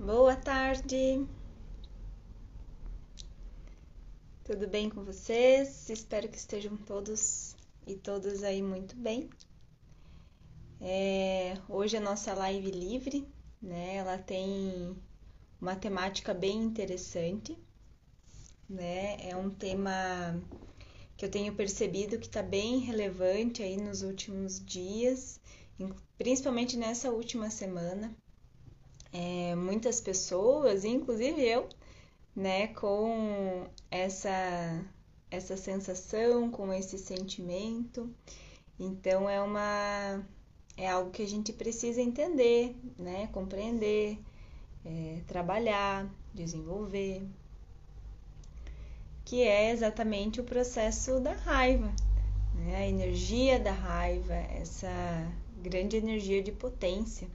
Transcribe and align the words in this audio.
boa 0.00 0.34
tarde. 0.34 1.28
Tudo 4.42 4.66
bem 4.66 4.88
com 4.88 5.04
vocês? 5.04 5.90
Espero 5.90 6.26
que 6.26 6.38
estejam 6.38 6.74
todos 6.74 7.54
e 7.86 7.96
todas 7.96 8.42
aí 8.42 8.62
muito 8.62 8.96
bem. 8.96 9.28
É, 10.80 11.54
hoje 11.68 11.98
a 11.98 12.00
nossa 12.00 12.32
live 12.32 12.70
livre, 12.70 13.28
né? 13.60 13.96
Ela 13.96 14.16
tem 14.16 14.96
uma 15.60 15.76
temática 15.76 16.32
bem 16.32 16.56
interessante, 16.62 17.58
né? 18.66 19.28
É 19.28 19.36
um 19.36 19.50
tema 19.50 20.42
que 21.14 21.26
eu 21.26 21.30
tenho 21.30 21.54
percebido 21.54 22.18
que 22.18 22.26
está 22.26 22.42
bem 22.42 22.78
relevante 22.78 23.62
aí 23.62 23.76
nos 23.76 24.00
últimos 24.00 24.64
dias, 24.64 25.38
principalmente 26.16 26.78
nessa 26.78 27.10
última 27.10 27.50
semana, 27.50 28.16
é, 29.12 29.54
muitas 29.54 30.00
pessoas, 30.00 30.84
inclusive 30.84 31.42
eu, 31.42 31.68
né, 32.34 32.68
com 32.68 33.66
essa 33.90 34.84
essa 35.30 35.56
sensação, 35.56 36.50
com 36.50 36.72
esse 36.72 36.98
sentimento. 36.98 38.10
Então 38.78 39.28
é 39.28 39.40
uma 39.40 40.24
é 40.76 40.88
algo 40.88 41.10
que 41.10 41.22
a 41.22 41.28
gente 41.28 41.52
precisa 41.52 42.00
entender, 42.00 42.76
né, 42.98 43.28
compreender, 43.32 44.18
é, 44.84 45.20
trabalhar, 45.26 46.08
desenvolver, 46.34 47.22
que 49.24 49.42
é 49.42 49.70
exatamente 49.72 50.40
o 50.40 50.44
processo 50.44 51.20
da 51.20 51.32
raiva, 51.32 51.92
né? 52.54 52.76
a 52.76 52.88
energia 52.88 53.60
da 53.60 53.72
raiva, 53.72 54.34
essa 54.34 54.90
grande 55.62 55.96
energia 55.96 56.42
de 56.42 56.52
potência 56.52 57.28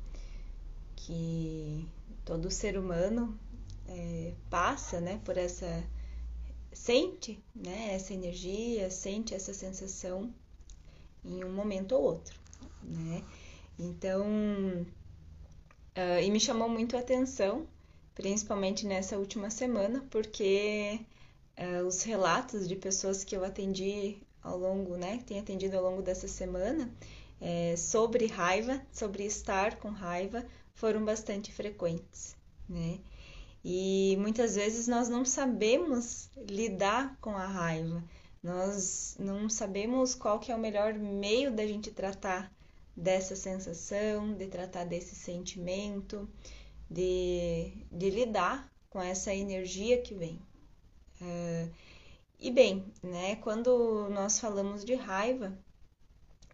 que 0.96 1.88
todo 2.24 2.50
ser 2.50 2.78
humano 2.78 3.38
é, 3.88 4.34
passa, 4.50 5.00
né, 5.00 5.20
por 5.24 5.38
essa 5.38 5.84
sente, 6.74 7.42
né, 7.56 7.94
essa 7.94 8.14
energia, 8.14 8.90
sente 8.92 9.34
essa 9.34 9.54
sensação 9.54 10.34
em 11.24 11.44
um 11.44 11.52
momento 11.52 11.94
ou 11.94 12.04
outro, 12.04 12.38
né? 12.84 13.24
Então, 13.80 14.26
uh, 15.96 16.22
e 16.22 16.30
me 16.30 16.40
chamou 16.40 16.70
muito 16.70 16.96
a 16.96 17.00
atenção, 17.00 17.68
principalmente 18.14 18.86
nessa 18.86 19.18
última 19.18 19.50
semana, 19.50 20.06
porque 20.10 21.00
uh, 21.58 21.86
os 21.86 22.04
relatos 22.04 22.68
de 22.68 22.76
pessoas 22.76 23.24
que 23.24 23.36
eu 23.36 23.44
atendi 23.44 24.18
ao 24.42 24.58
longo, 24.58 24.96
né, 24.96 25.18
que 25.18 25.24
tenho 25.24 25.42
atendido 25.42 25.78
ao 25.78 25.84
longo 25.84 26.02
dessa 26.02 26.28
semana, 26.28 26.92
é, 27.42 27.76
sobre 27.76 28.28
raiva, 28.28 28.82
sobre 28.92 29.26
estar 29.26 29.78
com 29.78 29.90
raiva, 29.90 30.46
foram 30.76 31.04
bastante 31.04 31.52
frequentes, 31.52 32.36
né? 32.70 33.00
E 33.64 34.16
muitas 34.20 34.56
vezes 34.56 34.88
nós 34.88 35.10
não 35.10 35.26
sabemos 35.26 36.30
lidar 36.38 37.18
com 37.20 37.32
a 37.32 37.48
raiva, 37.48 38.04
nós 38.44 39.16
não 39.18 39.50
sabemos 39.50 40.14
qual 40.14 40.40
que 40.40 40.52
é 40.52 40.56
o 40.56 40.60
melhor 40.60 40.94
meio 40.94 41.52
da 41.52 41.66
gente 41.66 41.90
tratar 41.90 42.54
dessa 42.96 43.36
sensação, 43.36 44.36
de 44.36 44.46
tratar 44.48 44.86
desse 44.86 45.16
sentimento, 45.16 46.30
de, 46.90 47.74
de 47.92 48.10
lidar 48.12 48.72
com 48.88 49.02
essa 49.02 49.34
energia 49.34 50.00
que 50.02 50.14
vem. 50.14 50.40
Uh, 51.20 51.72
e 52.40 52.52
bem, 52.52 52.86
né, 53.02 53.38
quando 53.38 54.08
nós 54.10 54.40
falamos 54.40 54.86
de 54.86 54.94
raiva, 54.94 55.58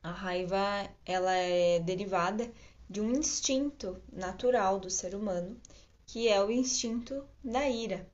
a 0.02 0.11
raiva 0.11 0.89
ela 1.06 1.33
é 1.33 1.80
derivada 1.80 2.52
de 2.92 3.00
um 3.00 3.14
instinto 3.14 4.03
natural 4.11 4.78
do 4.78 4.89
ser 4.89 5.16
humano, 5.16 5.58
que 6.06 6.28
é 6.28 6.44
o 6.44 6.52
instinto 6.52 7.23
da 7.42 7.70
ira. 7.70 8.06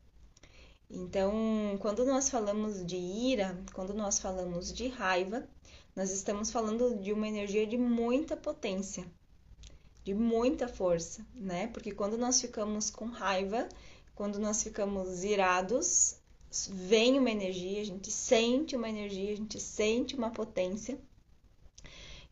Então, 0.88 1.33
quando 1.80 2.06
nós 2.06 2.30
falamos 2.30 2.86
de 2.86 2.95
ira, 2.95 3.59
quando 3.73 3.92
nós 3.92 4.20
falamos 4.20 4.71
de 4.71 4.88
raiva, 4.88 5.49
nós 5.95 6.11
estamos 6.11 6.52
falando 6.52 6.95
de 7.02 7.11
uma 7.11 7.27
energia 7.27 7.65
de 7.65 7.76
muita 7.76 8.38
potência, 8.38 9.04
de 10.04 10.14
muita 10.14 10.67
força, 10.67 11.26
né? 11.33 11.65
Porque 11.70 11.92
quando 11.92 12.15
nós 12.15 12.39
ficamos 12.39 12.92
com 12.92 13.05
raiva, 13.05 13.67
quando 14.14 14.38
nós 14.39 14.61
ficamos 14.61 15.23
irados, 15.23 16.20
vem 16.70 17.17
uma 17.17 17.32
energia, 17.32 17.82
a 17.82 17.86
gente 17.86 18.11
sente 18.11 18.76
uma 18.76 18.88
energia, 18.88 19.33
a 19.33 19.38
gente 19.38 19.59
sente 19.59 20.15
uma 20.15 20.30
potência 20.30 20.99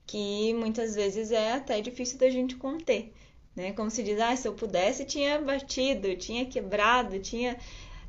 que 0.06 0.54
muitas 0.54 0.96
vezes 0.96 1.32
é 1.32 1.54
até 1.54 1.82
difícil 1.82 2.18
da 2.18 2.30
gente 2.30 2.56
conter, 2.56 3.14
né? 3.56 3.74
Como 3.74 3.90
se 3.90 4.04
diz, 4.04 4.20
ah, 4.20 4.36
se 4.36 4.48
eu 4.48 4.54
pudesse, 4.54 5.06
tinha 5.06 5.42
batido, 5.42 6.16
tinha 6.16 6.46
quebrado, 6.46 7.20
tinha, 7.20 7.58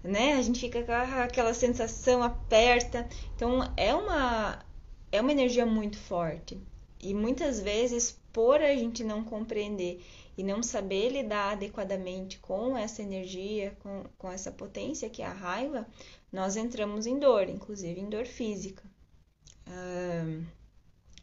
né? 0.03 0.35
A 0.35 0.43
gente 0.43 0.61
fica 0.61 0.83
com 0.83 0.93
aquela 0.93 1.55
sensação 1.55 2.23
aperta. 2.23 3.09
Então, 3.35 3.61
é 3.77 3.95
uma 3.95 4.65
é 5.13 5.21
uma 5.21 5.33
energia 5.33 5.65
muito 5.65 5.99
forte. 5.99 6.61
E 7.01 7.15
muitas 7.15 7.61
vezes, 7.61 8.19
por 8.33 8.61
a 8.61 8.75
gente 8.75 9.05
não 9.05 9.25
compreender 9.25 10.05
e 10.37 10.43
não 10.43 10.63
saber 10.63 11.11
lidar 11.11 11.53
adequadamente 11.53 12.39
com 12.39 12.77
essa 12.77 13.03
energia, 13.03 13.77
com, 13.81 14.05
com 14.19 14.31
essa 14.31 14.51
potência 14.51 15.09
que 15.09 15.23
é 15.23 15.27
a 15.27 15.33
raiva, 15.33 15.87
nós 16.31 16.57
entramos 16.57 17.07
em 17.07 17.19
dor, 17.19 17.49
inclusive 17.49 18.01
em 18.01 18.09
dor 18.09 18.27
física. 18.27 18.83
Uh, 19.67 20.45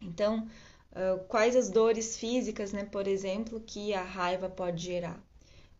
então, 0.03 0.47
uh, 0.91 1.23
quais 1.27 1.55
as 1.55 1.69
dores 1.69 2.17
físicas, 2.17 2.71
né, 2.71 2.85
por 2.85 3.07
exemplo, 3.07 3.59
que 3.59 3.93
a 3.93 4.03
raiva 4.03 4.49
pode 4.49 4.83
gerar? 4.83 5.21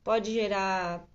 Pode 0.04 0.34
gerar 0.34 1.08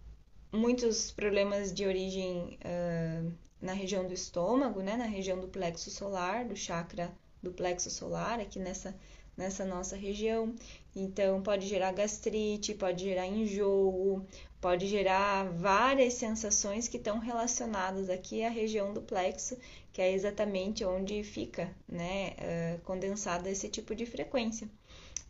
muitos 0.53 1.11
problemas 1.11 1.73
de 1.73 1.85
origem 1.87 2.59
uh, 2.65 3.33
na 3.61 3.73
região 3.73 4.07
do 4.07 4.15
estômago, 4.15 4.81
né, 4.81 4.97
na 4.97 5.05
região 5.07 5.39
do 5.39 5.49
plexo 5.49 5.91
solar, 5.91 6.45
do 6.45 6.57
chakra 6.57 7.13
do 7.43 7.53
plexo 7.53 7.91
solar, 7.91 8.41
aqui 8.41 8.59
nessa, 8.59 8.95
nessa 9.37 9.65
nossa 9.65 9.97
região. 9.97 10.55
Então, 10.95 11.43
pode 11.43 11.67
gerar 11.67 11.93
gastrite, 11.93 12.75
pode 12.75 13.05
gerar 13.05 13.27
enjoo, 13.27 14.27
pode 14.61 14.87
gerar 14.87 15.45
várias 15.53 16.15
sensações 16.15 16.89
que 16.89 16.97
estão 16.97 17.19
relacionadas 17.19 18.11
aqui 18.11 18.43
à 18.43 18.49
região 18.49 18.93
do 18.93 19.01
plexo, 19.01 19.57
que 19.93 20.03
é 20.03 20.13
exatamente 20.13 20.85
onde 20.85 21.23
fica 21.23 21.75
né, 21.89 22.31
uh, 22.39 22.81
condensada 22.83 23.51
esse 23.51 23.69
tipo 23.69 23.95
de 23.95 24.05
frequência. 24.05 24.69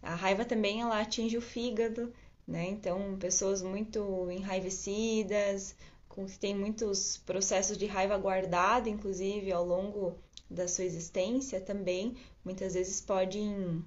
A 0.03 0.15
raiva 0.15 0.45
também 0.45 0.81
ela 0.81 1.01
atinge 1.01 1.37
o 1.37 1.43
fígado, 1.43 2.13
né? 2.47 2.67
Então, 2.69 3.17
pessoas 3.19 3.61
muito 3.63 4.31
enraivecidas, 4.31 5.75
com 6.09 6.25
que 6.25 6.39
tem 6.39 6.55
muitos 6.55 7.19
processos 7.19 7.77
de 7.77 7.87
raiva 7.87 8.17
guardado, 8.17 8.89
inclusive 8.89 9.53
ao 9.53 9.65
longo 9.65 10.17
da 10.51 10.67
sua 10.67 10.85
existência, 10.85 11.61
também 11.61 12.17
muitas 12.45 12.75
vezes 12.75 13.01
podem 13.01 13.85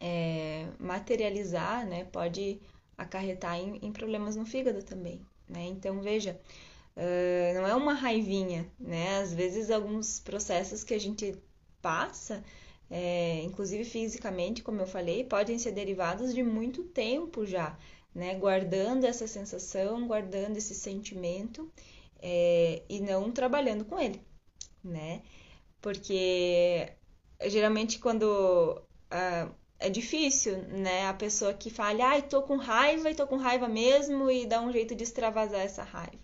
é, 0.00 0.68
materializar, 0.78 1.86
né? 1.86 2.04
Pode 2.04 2.60
acarretar 2.96 3.56
em, 3.58 3.78
em 3.82 3.92
problemas 3.92 4.36
no 4.36 4.46
fígado 4.46 4.82
também, 4.82 5.20
né? 5.48 5.64
Então, 5.66 6.00
veja, 6.00 6.40
uh, 6.96 7.54
não 7.54 7.66
é 7.66 7.74
uma 7.74 7.94
raivinha, 7.94 8.70
né? 8.78 9.18
Às 9.18 9.32
vezes, 9.32 9.70
alguns 9.70 10.20
processos 10.20 10.82
que 10.84 10.94
a 10.94 11.00
gente 11.00 11.34
passa, 11.82 12.42
é, 12.90 13.42
inclusive 13.42 13.84
fisicamente, 13.84 14.62
como 14.62 14.80
eu 14.80 14.86
falei, 14.86 15.24
podem 15.24 15.58
ser 15.58 15.72
derivados 15.72 16.34
de 16.34 16.42
muito 16.42 16.84
tempo 16.84 17.46
já, 17.46 17.78
né? 18.14 18.34
Guardando 18.36 19.04
essa 19.04 19.26
sensação, 19.26 20.06
guardando 20.06 20.56
esse 20.56 20.74
sentimento 20.74 21.70
é, 22.20 22.82
e 22.88 23.00
não 23.00 23.30
trabalhando 23.30 23.84
com 23.84 23.98
ele, 23.98 24.20
né? 24.82 25.22
Porque 25.80 26.92
geralmente 27.44 27.98
quando 27.98 28.82
uh, 29.12 29.54
é 29.78 29.90
difícil, 29.90 30.58
né? 30.68 31.06
A 31.06 31.14
pessoa 31.14 31.52
que 31.52 31.70
fala, 31.70 32.04
ai, 32.04 32.22
tô 32.22 32.42
com 32.42 32.56
raiva 32.56 33.10
e 33.10 33.14
tô 33.14 33.26
com 33.26 33.36
raiva 33.36 33.68
mesmo 33.68 34.30
e 34.30 34.46
dá 34.46 34.60
um 34.60 34.72
jeito 34.72 34.94
de 34.94 35.04
extravasar 35.04 35.60
essa 35.60 35.82
raiva. 35.82 36.18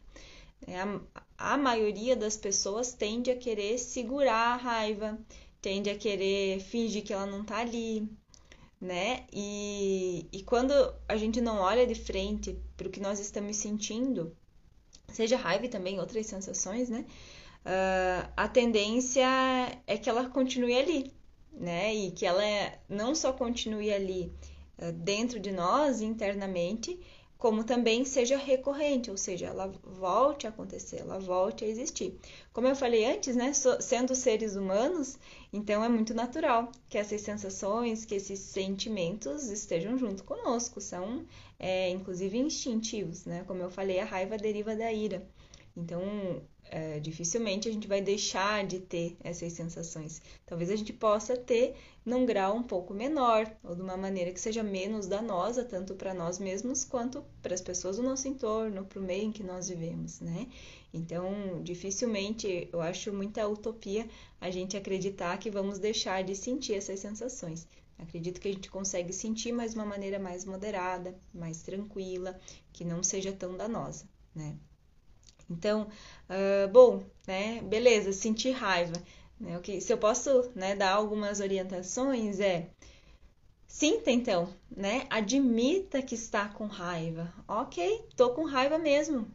É, 0.67 0.81
a, 0.81 1.01
a 1.39 1.57
maioria 1.57 2.17
das 2.17 2.37
pessoas 2.37 2.93
tende 2.93 3.31
a 3.31 3.37
querer 3.37 3.79
segurar 3.79 4.55
a 4.55 4.57
raiva, 4.57 5.19
tende 5.61 5.91
a 5.91 5.97
querer 5.97 6.61
fingir 6.61 7.03
que 7.05 7.13
ela 7.13 7.27
não 7.27 7.45
tá 7.45 7.59
ali, 7.59 8.09
né? 8.81 9.27
E, 9.33 10.29
e 10.33 10.43
quando 10.43 10.73
a 11.09 11.17
gente 11.17 11.41
não 11.41 11.59
olha 11.59 11.87
de 11.87 11.95
frente 11.95 12.59
para 12.77 12.89
o 12.89 12.91
que 12.91 13.01
nós 13.01 13.21
estamos 13.21 13.57
sentindo, 13.57 14.37
seja 15.09 15.37
raiva 15.37 15.67
e 15.67 15.69
também 15.69 16.01
outras 16.01 16.27
sensações, 16.27 16.89
né? 16.89 17.05
Uh, 17.65 18.33
a 18.37 18.49
tendência 18.49 19.25
é 19.87 19.97
que 19.97 20.11
ela 20.11 20.29
continue 20.29 20.77
ali, 20.77 21.13
né? 21.53 21.95
E 21.95 22.11
que 22.11 22.27
ela 22.27 22.43
não 22.89 23.15
só 23.15 23.33
continue 23.33 23.93
ali 23.93 24.33
uh, 24.79 24.93
dentro 24.93 25.39
de 25.39 25.53
nós 25.53 26.01
internamente, 26.01 26.99
como 27.43 27.65
também 27.65 28.05
seja 28.05 28.37
recorrente, 28.37 29.11
ou 29.11 29.17
seja, 29.17 29.47
ela 29.47 29.67
volte 29.83 30.47
a 30.47 30.51
acontecer, 30.51 31.01
ela 31.01 31.19
volte 31.19 31.65
a 31.65 31.67
existir. 31.67 32.17
Como 32.53 32.69
eu 32.69 32.77
falei 32.77 33.05
antes, 33.05 33.35
né, 33.35 33.53
sendo 33.81 34.15
seres 34.15 34.55
humanos, 34.55 35.19
então 35.53 35.83
é 35.83 35.89
muito 35.89 36.15
natural 36.15 36.71
que 36.89 36.97
essas 36.97 37.21
sensações, 37.21 38.05
que 38.05 38.15
esses 38.15 38.39
sentimentos 38.39 39.51
estejam 39.51 39.99
junto 39.99 40.23
conosco, 40.23 40.81
são 40.81 41.27
é, 41.59 41.91
inclusive 41.91 42.39
instintivos, 42.39 43.25
né? 43.25 43.43
Como 43.45 43.61
eu 43.61 43.71
falei, 43.71 43.99
a 43.99 44.05
raiva 44.05 44.39
deriva 44.39 44.77
da 44.77 44.93
ira. 44.93 45.27
Então, 45.77 46.01
é, 46.73 46.99
dificilmente 46.99 47.69
a 47.69 47.73
gente 47.73 47.87
vai 47.87 48.01
deixar 48.01 48.67
de 48.67 48.81
ter 48.81 49.15
essas 49.23 49.53
sensações. 49.53 50.23
Talvez 50.47 50.71
a 50.71 50.77
gente 50.77 50.91
possa 50.91 51.37
ter 51.37 51.77
num 52.03 52.25
grau 52.25 52.57
um 52.57 52.63
pouco 52.63 52.95
menor, 52.95 53.47
ou 53.63 53.75
de 53.75 53.83
uma 53.83 53.95
maneira 53.95 54.33
que 54.33 54.41
seja 54.41 54.63
menos 54.63 55.07
danosa, 55.07 55.67
tanto 55.67 55.95
para 55.95 56.15
nós 56.15 56.39
mesmos 56.39 56.83
quanto 56.83 57.23
para 57.43 57.53
as 57.53 57.61
pessoas 57.61 57.99
do 57.99 58.03
nosso 58.03 58.27
entorno, 58.27 58.87
para 58.87 58.99
o 58.99 59.03
meio 59.03 59.25
em 59.25 59.33
que 59.33 59.43
nós 59.43 59.69
vivemos, 59.69 60.21
né? 60.21 60.49
Então, 60.95 61.63
dificilmente, 61.63 62.71
eu 62.73 62.81
acho 62.81 63.13
muita 63.13 63.47
utopia 63.47 64.09
a 64.41 64.51
gente 64.51 64.75
acreditar 64.75 65.37
que 65.39 65.51
vamos 65.51 65.79
deixar 65.79 66.25
de 66.25 66.35
sentir 66.35 66.73
essas 66.73 67.01
sensações. 67.01 67.69
Acredito 67.99 68.41
que 68.41 68.49
a 68.49 68.53
gente 68.53 68.71
consegue 68.71 69.13
sentir, 69.13 69.53
mas 69.53 69.73
de 69.73 69.77
uma 69.77 69.87
maneira 69.87 70.19
mais 70.19 70.47
moderada, 70.47 71.15
mais 71.35 71.61
tranquila, 71.61 72.41
que 72.73 72.83
não 72.83 73.03
seja 73.03 73.31
tão 73.31 73.59
danosa, 73.59 74.07
né? 74.35 74.57
Então, 75.51 75.89
uh, 76.29 76.69
bom, 76.69 77.05
né, 77.27 77.61
beleza, 77.63 78.13
sentir 78.13 78.53
raiva. 78.53 78.95
Né, 79.39 79.59
okay, 79.59 79.81
se 79.81 79.93
eu 79.93 79.99
posso 79.99 80.51
né, 80.55 80.75
dar 80.75 80.93
algumas 80.93 81.41
orientações, 81.41 82.41
é 82.41 82.69
sinta 83.67 84.11
então, 84.11 84.53
né? 84.71 85.07
Admita 85.09 86.03
que 86.03 86.15
está 86.15 86.47
com 86.49 86.67
raiva. 86.67 87.33
Ok, 87.49 88.05
tô 88.17 88.31
com 88.31 88.45
raiva 88.45 88.79
mesmo. 88.79 89.27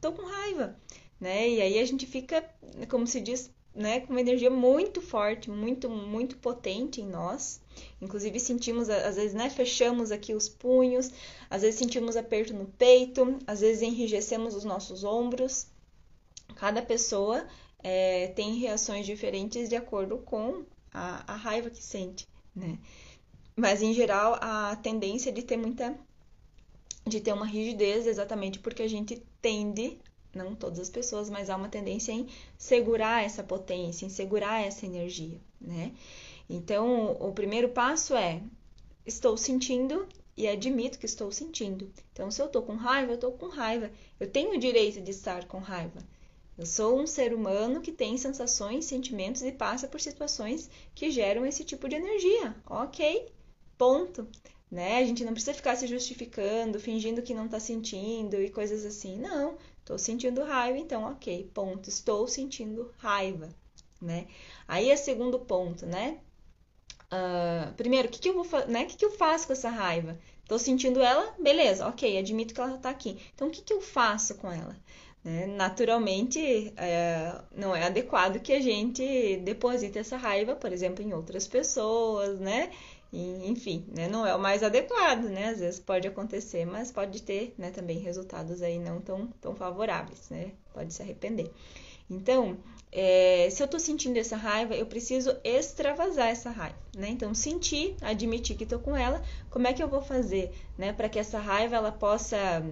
Tô 0.00 0.12
com 0.12 0.22
raiva. 0.22 0.78
Né? 1.18 1.48
E 1.48 1.62
aí 1.62 1.78
a 1.78 1.84
gente 1.84 2.06
fica, 2.06 2.44
como 2.88 3.06
se 3.06 3.20
diz, 3.20 3.50
né, 3.74 4.00
com 4.00 4.12
uma 4.12 4.20
energia 4.20 4.50
muito 4.50 5.00
forte, 5.00 5.50
muito, 5.50 5.88
muito 5.88 6.36
potente 6.36 7.00
em 7.00 7.06
nós. 7.06 7.60
Inclusive 8.00 8.38
sentimos, 8.40 8.88
às 8.88 9.16
vezes, 9.16 9.34
né, 9.34 9.50
fechamos 9.50 10.10
aqui 10.10 10.34
os 10.34 10.48
punhos, 10.48 11.10
às 11.48 11.62
vezes 11.62 11.78
sentimos 11.78 12.16
aperto 12.16 12.54
no 12.54 12.66
peito, 12.66 13.38
às 13.46 13.60
vezes 13.60 13.82
enrijecemos 13.82 14.54
os 14.54 14.64
nossos 14.64 15.04
ombros. 15.04 15.66
Cada 16.56 16.82
pessoa 16.82 17.46
é, 17.82 18.28
tem 18.28 18.54
reações 18.54 19.06
diferentes 19.06 19.68
de 19.68 19.76
acordo 19.76 20.18
com 20.18 20.64
a, 20.92 21.32
a 21.32 21.36
raiva 21.36 21.70
que 21.70 21.82
sente, 21.82 22.26
né? 22.54 22.78
Mas 23.56 23.82
em 23.82 23.92
geral 23.92 24.38
a 24.40 24.76
tendência 24.76 25.32
de 25.32 25.42
ter 25.42 25.56
muita 25.56 25.94
de 27.06 27.20
ter 27.20 27.32
uma 27.32 27.46
rigidez 27.46 28.06
exatamente 28.06 28.58
porque 28.58 28.82
a 28.82 28.88
gente 28.88 29.22
tende 29.40 29.98
não 30.34 30.54
todas 30.54 30.78
as 30.78 30.88
pessoas, 30.88 31.28
mas 31.28 31.50
há 31.50 31.56
uma 31.56 31.68
tendência 31.68 32.12
em 32.12 32.28
segurar 32.56 33.24
essa 33.24 33.42
potência, 33.42 34.06
em 34.06 34.08
segurar 34.08 34.64
essa 34.64 34.86
energia, 34.86 35.40
né? 35.60 35.92
Então, 36.52 37.12
o 37.20 37.32
primeiro 37.32 37.68
passo 37.68 38.14
é 38.14 38.42
estou 39.06 39.36
sentindo 39.36 40.06
e 40.36 40.48
admito 40.48 40.98
que 40.98 41.06
estou 41.06 41.30
sentindo. 41.30 41.92
Então, 42.12 42.30
se 42.30 42.42
eu 42.42 42.46
estou 42.46 42.62
com 42.62 42.74
raiva, 42.74 43.12
eu 43.12 43.14
estou 43.14 43.32
com 43.32 43.48
raiva. 43.48 43.90
Eu 44.18 44.30
tenho 44.30 44.54
o 44.54 44.58
direito 44.58 45.00
de 45.00 45.10
estar 45.10 45.46
com 45.46 45.58
raiva. 45.58 45.98
Eu 46.58 46.66
sou 46.66 47.00
um 47.00 47.06
ser 47.06 47.32
humano 47.32 47.80
que 47.80 47.92
tem 47.92 48.18
sensações, 48.18 48.84
sentimentos 48.84 49.42
e 49.42 49.52
passa 49.52 49.88
por 49.88 50.00
situações 50.00 50.68
que 50.94 51.10
geram 51.10 51.46
esse 51.46 51.64
tipo 51.64 51.88
de 51.88 51.96
energia. 51.96 52.54
Ok, 52.66 53.32
ponto. 53.78 54.26
Né? 54.70 54.98
A 54.98 55.04
gente 55.04 55.24
não 55.24 55.32
precisa 55.32 55.54
ficar 55.54 55.76
se 55.76 55.86
justificando, 55.86 56.78
fingindo 56.78 57.22
que 57.22 57.34
não 57.34 57.46
está 57.46 57.58
sentindo 57.58 58.40
e 58.40 58.50
coisas 58.50 58.84
assim. 58.84 59.18
Não, 59.18 59.56
Estou 59.90 59.98
sentindo 59.98 60.44
raiva, 60.44 60.78
então, 60.78 61.02
ok, 61.02 61.50
ponto. 61.52 61.88
Estou 61.88 62.28
sentindo 62.28 62.94
raiva, 62.98 63.48
né? 64.00 64.28
Aí 64.68 64.88
é 64.88 64.94
segundo 64.94 65.36
ponto, 65.40 65.84
né? 65.84 66.20
Uh, 67.12 67.72
primeiro, 67.74 68.06
o 68.08 68.10
que, 68.10 68.20
que 68.20 68.28
eu 68.28 68.42
vou 68.42 68.66
né? 68.68 68.84
Que, 68.84 68.96
que 68.96 69.04
eu 69.04 69.10
faço 69.10 69.46
com 69.46 69.52
essa 69.52 69.68
raiva? 69.68 70.18
Estou 70.42 70.58
sentindo 70.58 71.00
ela, 71.00 71.32
beleza, 71.38 71.86
ok, 71.86 72.18
admito 72.18 72.54
que 72.54 72.60
ela 72.60 72.74
está 72.74 72.90
aqui. 72.90 73.18
Então, 73.34 73.48
o 73.48 73.50
que, 73.50 73.62
que 73.62 73.72
eu 73.72 73.80
faço 73.80 74.34
com 74.36 74.50
ela? 74.50 74.76
Né? 75.22 75.46
Naturalmente, 75.46 76.72
é, 76.76 77.40
não 77.54 77.74
é 77.74 77.84
adequado 77.84 78.40
que 78.40 78.52
a 78.52 78.60
gente 78.60 79.36
deposite 79.38 79.98
essa 79.98 80.16
raiva, 80.16 80.56
por 80.56 80.72
exemplo, 80.72 81.04
em 81.04 81.12
outras 81.12 81.46
pessoas, 81.46 82.38
né? 82.40 82.70
Enfim, 83.12 83.86
né, 83.88 84.08
não 84.08 84.24
é 84.24 84.34
o 84.34 84.38
mais 84.38 84.62
adequado, 84.62 85.24
né? 85.24 85.48
Às 85.48 85.60
vezes 85.60 85.80
pode 85.80 86.06
acontecer, 86.06 86.64
mas 86.64 86.92
pode 86.92 87.22
ter, 87.22 87.54
né, 87.58 87.70
também 87.70 87.98
resultados 87.98 88.62
aí 88.62 88.78
não 88.78 89.00
tão, 89.00 89.26
tão 89.40 89.54
favoráveis, 89.54 90.30
né? 90.30 90.52
Pode 90.72 90.94
se 90.94 91.02
arrepender. 91.02 91.50
Então, 92.08 92.58
é, 92.92 93.48
se 93.50 93.62
eu 93.62 93.68
tô 93.68 93.78
sentindo 93.78 94.16
essa 94.16 94.36
raiva, 94.36 94.74
eu 94.74 94.86
preciso 94.86 95.36
extravasar 95.42 96.28
essa 96.28 96.50
raiva, 96.50 96.78
né? 96.96 97.08
Então, 97.08 97.34
sentir, 97.34 97.96
admitir 98.00 98.56
que 98.56 98.66
tô 98.66 98.78
com 98.78 98.96
ela, 98.96 99.22
como 99.50 99.66
é 99.66 99.72
que 99.72 99.82
eu 99.82 99.88
vou 99.88 100.02
fazer, 100.02 100.52
né, 100.78 100.92
para 100.92 101.08
que 101.08 101.18
essa 101.18 101.38
raiva 101.38 101.76
ela 101.76 101.92
possa 101.92 102.62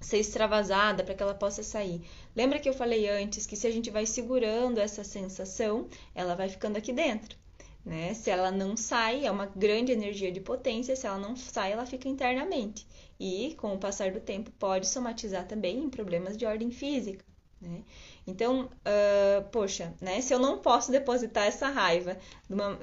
ser 0.00 0.18
extravasada, 0.18 1.04
para 1.04 1.14
que 1.14 1.22
ela 1.22 1.34
possa 1.34 1.62
sair. 1.62 2.00
Lembra 2.34 2.58
que 2.58 2.68
eu 2.68 2.72
falei 2.72 3.08
antes 3.08 3.46
que 3.46 3.56
se 3.56 3.66
a 3.66 3.70
gente 3.70 3.90
vai 3.90 4.06
segurando 4.06 4.78
essa 4.78 5.04
sensação, 5.04 5.86
ela 6.14 6.34
vai 6.34 6.48
ficando 6.48 6.78
aqui 6.78 6.92
dentro. 6.92 7.36
Né? 7.84 8.14
Se 8.14 8.30
ela 8.30 8.50
não 8.50 8.76
sai, 8.76 9.26
é 9.26 9.30
uma 9.30 9.46
grande 9.46 9.92
energia 9.92 10.30
de 10.30 10.40
potência, 10.40 10.94
se 10.94 11.06
ela 11.06 11.18
não 11.18 11.34
sai, 11.36 11.72
ela 11.72 11.86
fica 11.86 12.08
internamente. 12.08 12.86
E, 13.18 13.54
com 13.56 13.74
o 13.74 13.78
passar 13.78 14.12
do 14.12 14.20
tempo, 14.20 14.50
pode 14.52 14.86
somatizar 14.86 15.46
também 15.46 15.78
em 15.78 15.90
problemas 15.90 16.36
de 16.36 16.46
ordem 16.46 16.70
física. 16.70 17.24
Né? 17.60 17.84
Então, 18.26 18.64
uh, 18.64 19.48
poxa, 19.50 19.94
né? 20.00 20.20
Se 20.22 20.32
eu 20.32 20.38
não 20.38 20.58
posso 20.58 20.90
depositar 20.90 21.46
essa 21.46 21.68
raiva 21.68 22.16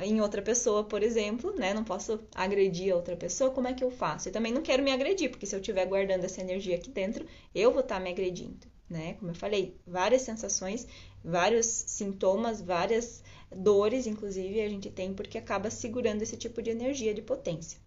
em 0.03 0.21
outra 0.21 0.41
pessoa, 0.41 0.83
por 0.83 1.01
exemplo, 1.01 1.55
né? 1.55 1.73
Não 1.73 1.83
posso 1.83 2.19
agredir 2.35 2.94
a 2.94 2.95
outra 2.95 3.15
pessoa, 3.15 3.49
como 3.49 3.67
é 3.67 3.73
que 3.73 3.83
eu 3.83 3.89
faço? 3.89 4.29
Eu 4.29 4.33
também 4.33 4.53
não 4.53 4.61
quero 4.61 4.83
me 4.83 4.91
agredir, 4.91 5.31
porque 5.31 5.47
se 5.47 5.55
eu 5.55 5.59
estiver 5.59 5.85
guardando 5.88 6.25
essa 6.25 6.41
energia 6.41 6.75
aqui 6.75 6.91
dentro, 6.91 7.25
eu 7.55 7.71
vou 7.71 7.81
estar 7.81 7.99
me 7.99 8.11
agredindo, 8.11 8.67
né? 8.89 9.13
Como 9.16 9.31
eu 9.31 9.36
falei, 9.36 9.75
várias 9.86 10.22
sensações, 10.22 10.88
vários 11.24 11.66
sintomas, 11.66 12.62
várias 12.62 13.24
dores, 13.51 14.07
inclusive, 14.07 14.62
a 14.62 14.69
gente 14.69 14.89
tem 14.89 15.13
porque 15.13 15.38
acaba 15.38 15.69
segurando 15.69 16.22
esse 16.22 16.38
tipo 16.38 16.62
de 16.62 16.69
energia 16.69 17.13
de 17.13 17.22
potência. 17.22 17.80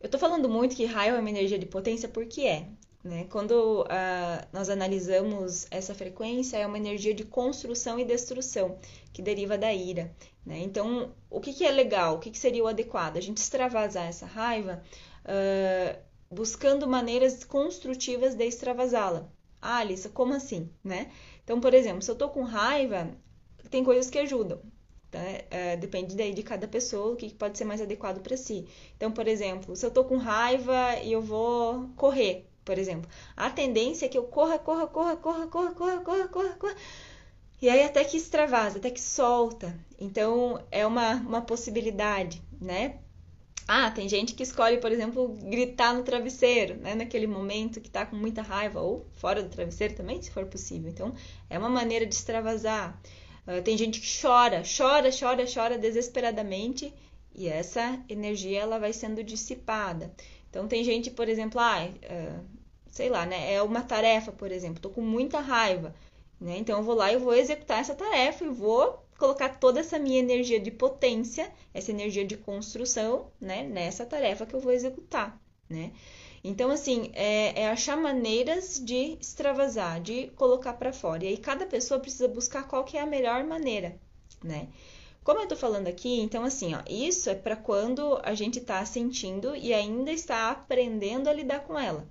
Eu 0.00 0.08
tô 0.08 0.18
falando 0.18 0.48
muito 0.48 0.76
que 0.76 0.84
raio 0.84 1.14
é 1.14 1.18
uma 1.18 1.30
energia 1.30 1.58
de 1.58 1.66
potência 1.66 2.08
porque 2.08 2.42
é. 2.42 2.68
Né? 3.02 3.26
Quando 3.30 3.82
uh, 3.82 4.46
nós 4.50 4.70
analisamos 4.70 5.66
essa 5.70 5.94
frequência, 5.94 6.56
é 6.56 6.66
uma 6.66 6.78
energia 6.78 7.12
de 7.12 7.24
construção 7.24 7.98
e 7.98 8.04
destrução, 8.04 8.78
que 9.12 9.20
deriva 9.20 9.58
da 9.58 9.72
ira. 9.72 10.14
Né? 10.44 10.60
Então, 10.60 11.14
o 11.28 11.38
que, 11.40 11.52
que 11.52 11.64
é 11.64 11.70
legal? 11.70 12.16
O 12.16 12.18
que, 12.18 12.30
que 12.30 12.38
seria 12.38 12.64
o 12.64 12.66
adequado? 12.66 13.18
A 13.18 13.20
gente 13.20 13.38
extravasar 13.38 14.06
essa 14.06 14.24
raiva 14.24 14.82
uh, 15.24 15.98
buscando 16.30 16.86
maneiras 16.86 17.44
construtivas 17.44 18.34
de 18.34 18.44
extravasá-la. 18.46 19.30
Ah, 19.64 19.78
Alissa, 19.78 20.10
como 20.10 20.34
assim? 20.34 20.70
Né? 20.84 21.10
Então, 21.42 21.58
por 21.60 21.72
exemplo, 21.72 22.02
se 22.02 22.10
eu 22.10 22.16
tô 22.16 22.28
com 22.28 22.42
raiva, 22.42 23.10
tem 23.70 23.82
coisas 23.82 24.10
que 24.10 24.18
ajudam. 24.18 24.60
Né? 25.12 25.42
É, 25.50 25.76
depende 25.76 26.14
daí 26.14 26.34
de 26.34 26.42
cada 26.42 26.68
pessoa, 26.68 27.14
o 27.14 27.16
que 27.16 27.32
pode 27.32 27.56
ser 27.56 27.64
mais 27.64 27.80
adequado 27.80 28.20
para 28.20 28.36
si. 28.36 28.68
Então, 28.96 29.10
por 29.10 29.26
exemplo, 29.26 29.74
se 29.74 29.86
eu 29.86 29.90
tô 29.90 30.04
com 30.04 30.18
raiva 30.18 30.98
e 31.02 31.12
eu 31.12 31.22
vou 31.22 31.88
correr, 31.96 32.46
por 32.64 32.78
exemplo, 32.78 33.08
a 33.36 33.48
tendência 33.50 34.04
é 34.06 34.08
que 34.08 34.18
eu 34.18 34.24
corra, 34.24 34.58
corra, 34.58 34.86
corra, 34.86 35.16
corra, 35.16 35.46
corra, 35.46 35.72
corra, 35.74 36.00
corra, 36.00 36.28
corra, 36.28 36.56
corra. 36.58 36.76
E 37.62 37.68
aí 37.70 37.82
até 37.82 38.04
que 38.04 38.16
extravasa, 38.18 38.78
até 38.78 38.90
que 38.90 39.00
solta. 39.00 39.74
Então, 39.98 40.62
é 40.70 40.86
uma, 40.86 41.14
uma 41.16 41.40
possibilidade, 41.42 42.42
né? 42.60 42.98
Ah, 43.66 43.90
tem 43.90 44.08
gente 44.08 44.34
que 44.34 44.42
escolhe, 44.42 44.78
por 44.78 44.92
exemplo, 44.92 45.28
gritar 45.42 45.94
no 45.94 46.02
travesseiro, 46.02 46.76
né? 46.76 46.94
Naquele 46.94 47.26
momento 47.26 47.80
que 47.80 47.90
tá 47.90 48.04
com 48.04 48.14
muita 48.14 48.42
raiva, 48.42 48.80
ou 48.80 49.06
fora 49.14 49.42
do 49.42 49.48
travesseiro 49.48 49.94
também, 49.94 50.20
se 50.20 50.30
for 50.30 50.44
possível. 50.46 50.90
Então, 50.90 51.14
é 51.48 51.58
uma 51.58 51.70
maneira 51.70 52.04
de 52.04 52.14
extravasar. 52.14 53.00
Uh, 53.46 53.62
tem 53.62 53.76
gente 53.76 54.00
que 54.00 54.20
chora, 54.20 54.62
chora, 54.64 55.10
chora, 55.10 55.44
chora 55.46 55.78
desesperadamente 55.78 56.92
e 57.34 57.48
essa 57.48 58.00
energia 58.08 58.60
ela 58.60 58.78
vai 58.78 58.92
sendo 58.92 59.22
dissipada. 59.22 60.14
Então 60.48 60.68
tem 60.68 60.84
gente, 60.84 61.10
por 61.10 61.28
exemplo, 61.28 61.60
ah, 61.60 61.84
uh, 61.84 62.44
sei 62.90 63.10
lá, 63.10 63.26
né? 63.26 63.52
É 63.52 63.62
uma 63.62 63.82
tarefa, 63.82 64.32
por 64.32 64.50
exemplo, 64.50 64.80
tô 64.80 64.88
com 64.88 65.02
muita 65.02 65.40
raiva, 65.40 65.94
né? 66.40 66.56
Então 66.58 66.78
eu 66.78 66.84
vou 66.84 66.94
lá 66.94 67.12
e 67.12 67.18
vou 67.18 67.34
executar 67.34 67.80
essa 67.80 67.94
tarefa 67.94 68.44
e 68.44 68.48
vou 68.48 69.03
colocar 69.18 69.60
toda 69.60 69.80
essa 69.80 69.98
minha 69.98 70.18
energia 70.18 70.60
de 70.60 70.70
potência, 70.70 71.52
essa 71.72 71.90
energia 71.90 72.24
de 72.24 72.36
construção, 72.36 73.30
né, 73.40 73.62
nessa 73.62 74.04
tarefa 74.04 74.46
que 74.46 74.54
eu 74.54 74.60
vou 74.60 74.72
executar, 74.72 75.40
né? 75.68 75.92
Então, 76.42 76.70
assim, 76.70 77.10
é, 77.14 77.62
é 77.62 77.68
achar 77.68 77.96
maneiras 77.96 78.78
de 78.78 79.16
extravasar, 79.18 80.00
de 80.00 80.26
colocar 80.36 80.74
para 80.74 80.92
fora. 80.92 81.24
E 81.24 81.28
aí 81.28 81.36
cada 81.38 81.64
pessoa 81.64 81.98
precisa 81.98 82.28
buscar 82.28 82.68
qual 82.68 82.84
que 82.84 82.98
é 82.98 83.00
a 83.00 83.06
melhor 83.06 83.42
maneira, 83.44 83.98
né? 84.42 84.68
Como 85.24 85.40
eu 85.40 85.48
tô 85.48 85.56
falando 85.56 85.88
aqui, 85.88 86.20
então 86.20 86.44
assim, 86.44 86.74
ó, 86.74 86.82
isso 86.86 87.30
é 87.30 87.34
para 87.34 87.56
quando 87.56 88.20
a 88.22 88.34
gente 88.34 88.60
tá 88.60 88.84
sentindo 88.84 89.56
e 89.56 89.72
ainda 89.72 90.12
está 90.12 90.50
aprendendo 90.50 91.28
a 91.28 91.32
lidar 91.32 91.60
com 91.60 91.78
ela. 91.78 92.06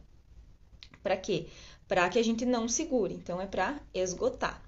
Para 1.04 1.16
quê? 1.16 1.46
Para 1.88 2.10
que 2.10 2.18
a 2.18 2.24
gente 2.24 2.44
não 2.44 2.68
segure. 2.68 3.14
Então 3.14 3.40
é 3.40 3.46
para 3.46 3.80
esgotar. 3.94 4.63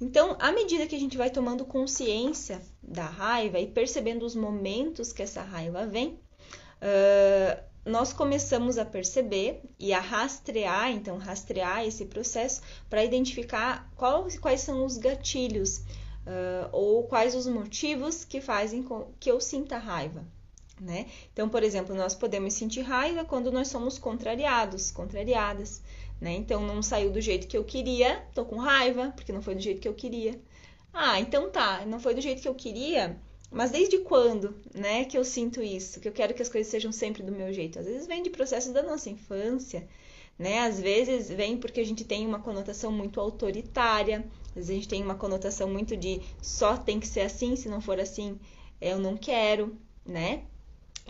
Então, 0.00 0.36
à 0.38 0.52
medida 0.52 0.86
que 0.86 0.94
a 0.94 0.98
gente 0.98 1.16
vai 1.16 1.28
tomando 1.28 1.64
consciência 1.64 2.62
da 2.82 3.06
raiva 3.06 3.58
e 3.58 3.66
percebendo 3.66 4.24
os 4.24 4.34
momentos 4.34 5.12
que 5.12 5.22
essa 5.22 5.42
raiva 5.42 5.86
vem, 5.86 6.20
uh, 6.80 7.68
nós 7.84 8.12
começamos 8.12 8.78
a 8.78 8.84
perceber 8.84 9.60
e 9.78 9.92
a 9.92 10.00
rastrear, 10.00 10.90
então, 10.90 11.18
rastrear 11.18 11.84
esse 11.84 12.04
processo 12.04 12.60
para 12.88 13.04
identificar 13.04 13.90
qual, 13.96 14.26
quais 14.40 14.60
são 14.60 14.84
os 14.84 14.98
gatilhos 14.98 15.78
uh, 15.78 16.68
ou 16.70 17.04
quais 17.04 17.34
os 17.34 17.46
motivos 17.46 18.24
que 18.24 18.40
fazem 18.40 18.82
com 18.82 19.10
que 19.18 19.30
eu 19.30 19.40
sinta 19.40 19.78
raiva. 19.78 20.24
Né? 20.80 21.06
Então, 21.32 21.48
por 21.48 21.64
exemplo, 21.64 21.92
nós 21.94 22.14
podemos 22.14 22.54
sentir 22.54 22.82
raiva 22.82 23.24
quando 23.24 23.50
nós 23.50 23.66
somos 23.66 23.98
contrariados, 23.98 24.92
contrariadas. 24.92 25.82
Né? 26.20 26.34
Então, 26.34 26.60
não 26.66 26.82
saiu 26.82 27.10
do 27.10 27.20
jeito 27.20 27.46
que 27.46 27.56
eu 27.56 27.64
queria, 27.64 28.24
tô 28.34 28.44
com 28.44 28.56
raiva, 28.56 29.12
porque 29.14 29.32
não 29.32 29.42
foi 29.42 29.54
do 29.54 29.60
jeito 29.60 29.80
que 29.80 29.88
eu 29.88 29.94
queria. 29.94 30.40
Ah, 30.92 31.20
então 31.20 31.50
tá, 31.50 31.84
não 31.86 32.00
foi 32.00 32.14
do 32.14 32.20
jeito 32.20 32.42
que 32.42 32.48
eu 32.48 32.54
queria, 32.54 33.16
mas 33.50 33.70
desde 33.70 33.98
quando, 33.98 34.54
né, 34.74 35.04
que 35.04 35.16
eu 35.16 35.24
sinto 35.24 35.62
isso? 35.62 36.00
Que 36.00 36.08
eu 36.08 36.12
quero 36.12 36.34
que 36.34 36.42
as 36.42 36.48
coisas 36.48 36.70
sejam 36.70 36.92
sempre 36.92 37.22
do 37.22 37.32
meu 37.32 37.52
jeito? 37.52 37.78
Às 37.78 37.86
vezes 37.86 38.06
vem 38.06 38.22
de 38.22 38.30
processos 38.30 38.72
da 38.72 38.82
nossa 38.82 39.08
infância, 39.08 39.88
né? 40.38 40.60
Às 40.60 40.80
vezes 40.80 41.28
vem 41.30 41.56
porque 41.56 41.80
a 41.80 41.84
gente 41.84 42.04
tem 42.04 42.26
uma 42.26 42.40
conotação 42.40 42.92
muito 42.92 43.20
autoritária, 43.20 44.24
às 44.48 44.54
vezes 44.54 44.70
a 44.70 44.74
gente 44.74 44.88
tem 44.88 45.02
uma 45.02 45.14
conotação 45.14 45.68
muito 45.68 45.96
de 45.96 46.20
só 46.42 46.76
tem 46.76 47.00
que 47.00 47.06
ser 47.08 47.22
assim, 47.22 47.56
se 47.56 47.68
não 47.68 47.80
for 47.80 47.98
assim, 47.98 48.38
eu 48.80 48.98
não 48.98 49.16
quero, 49.16 49.76
né? 50.04 50.44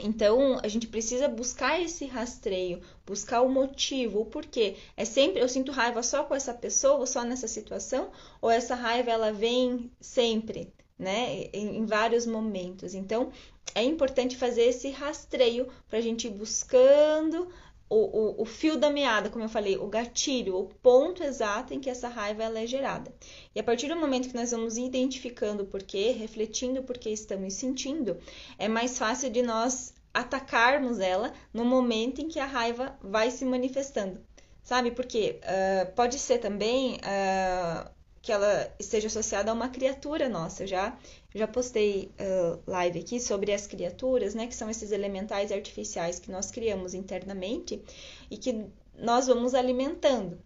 Então, 0.02 0.58
a 0.62 0.68
gente 0.68 0.86
precisa 0.86 1.28
buscar 1.28 1.80
esse 1.80 2.06
rastreio, 2.06 2.80
buscar 3.06 3.42
o 3.42 3.48
motivo, 3.48 4.20
o 4.20 4.26
porquê. 4.26 4.76
É 4.96 5.04
sempre 5.04 5.40
eu 5.40 5.48
sinto 5.48 5.72
raiva 5.72 6.02
só 6.02 6.24
com 6.24 6.34
essa 6.34 6.54
pessoa, 6.54 7.06
só 7.06 7.24
nessa 7.24 7.48
situação, 7.48 8.10
ou 8.40 8.50
essa 8.50 8.74
raiva 8.74 9.10
ela 9.10 9.32
vem 9.32 9.90
sempre, 10.00 10.72
né? 10.98 11.48
Em, 11.52 11.78
em 11.78 11.86
vários 11.86 12.26
momentos. 12.26 12.94
Então, 12.94 13.32
é 13.74 13.82
importante 13.82 14.36
fazer 14.36 14.62
esse 14.62 14.90
rastreio 14.90 15.68
para 15.88 15.98
a 15.98 16.02
gente 16.02 16.26
ir 16.26 16.30
buscando 16.30 17.48
o, 17.90 17.96
o, 17.96 18.42
o, 18.42 18.44
fio 18.44 18.76
da 18.76 18.90
meada, 18.90 19.30
como 19.30 19.44
eu 19.44 19.48
falei, 19.48 19.76
o 19.76 19.86
gatilho, 19.86 20.56
o 20.56 20.64
ponto 20.64 21.22
exato 21.22 21.72
em 21.72 21.80
que 21.80 21.88
essa 21.88 22.08
raiva 22.08 22.42
ela 22.42 22.60
é 22.60 22.66
gerada. 22.66 23.12
E 23.54 23.60
a 23.60 23.64
partir 23.64 23.88
do 23.88 23.96
momento 23.96 24.28
que 24.28 24.36
nós 24.36 24.50
vamos 24.50 24.76
identificando 24.76 25.62
o 25.62 25.66
porquê, 25.66 26.10
refletindo 26.10 26.80
o 26.80 26.84
porquê 26.84 27.10
estamos 27.10 27.54
sentindo, 27.54 28.18
é 28.58 28.68
mais 28.68 28.98
fácil 28.98 29.30
de 29.30 29.42
nós 29.42 29.94
atacarmos 30.12 30.98
ela 30.98 31.32
no 31.52 31.64
momento 31.64 32.20
em 32.20 32.28
que 32.28 32.38
a 32.38 32.46
raiva 32.46 32.98
vai 33.00 33.30
se 33.30 33.44
manifestando. 33.44 34.20
Sabe? 34.62 34.90
Porque 34.90 35.40
uh, 35.42 35.92
pode 35.94 36.18
ser 36.18 36.38
também 36.38 36.96
uh, 36.96 37.90
que 38.20 38.32
ela 38.32 38.72
esteja 38.78 39.06
associada 39.06 39.50
a 39.50 39.54
uma 39.54 39.68
criatura 39.68 40.28
nossa. 40.28 40.66
Já, 40.66 40.96
já 41.34 41.46
postei 41.46 42.12
uh, 42.20 42.60
live 42.66 43.00
aqui 43.00 43.20
sobre 43.20 43.52
as 43.52 43.66
criaturas, 43.66 44.34
né? 44.34 44.46
Que 44.46 44.54
são 44.54 44.68
esses 44.70 44.90
elementais 44.90 45.52
artificiais 45.52 46.18
que 46.18 46.30
nós 46.30 46.50
criamos 46.50 46.94
internamente 46.94 47.82
e 48.30 48.36
que 48.36 48.66
nós 48.96 49.26
vamos 49.26 49.54
alimentando, 49.54 50.40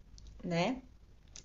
né? 0.44 0.82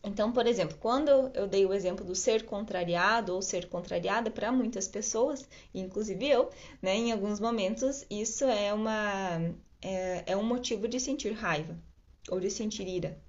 Então, 0.03 0.31
por 0.31 0.45
exemplo, 0.47 0.77
quando 0.79 1.09
eu 1.33 1.47
dei 1.47 1.65
o 1.65 1.73
exemplo 1.73 2.05
do 2.05 2.15
ser 2.15 2.45
contrariado 2.45 3.33
ou 3.33 3.41
ser 3.41 3.67
contrariada 3.67 4.29
para 4.29 4.51
muitas 4.51 4.87
pessoas, 4.87 5.47
inclusive 5.73 6.27
eu, 6.27 6.49
né, 6.81 6.95
em 6.95 7.11
alguns 7.11 7.39
momentos 7.39 8.05
isso 8.09 8.45
é 8.45 8.73
uma 8.73 9.53
é, 9.81 10.23
é 10.27 10.37
um 10.37 10.43
motivo 10.43 10.87
de 10.87 10.99
sentir 10.99 11.31
raiva 11.33 11.77
ou 12.29 12.39
de 12.39 12.49
sentir 12.49 12.87
ira, 12.87 13.19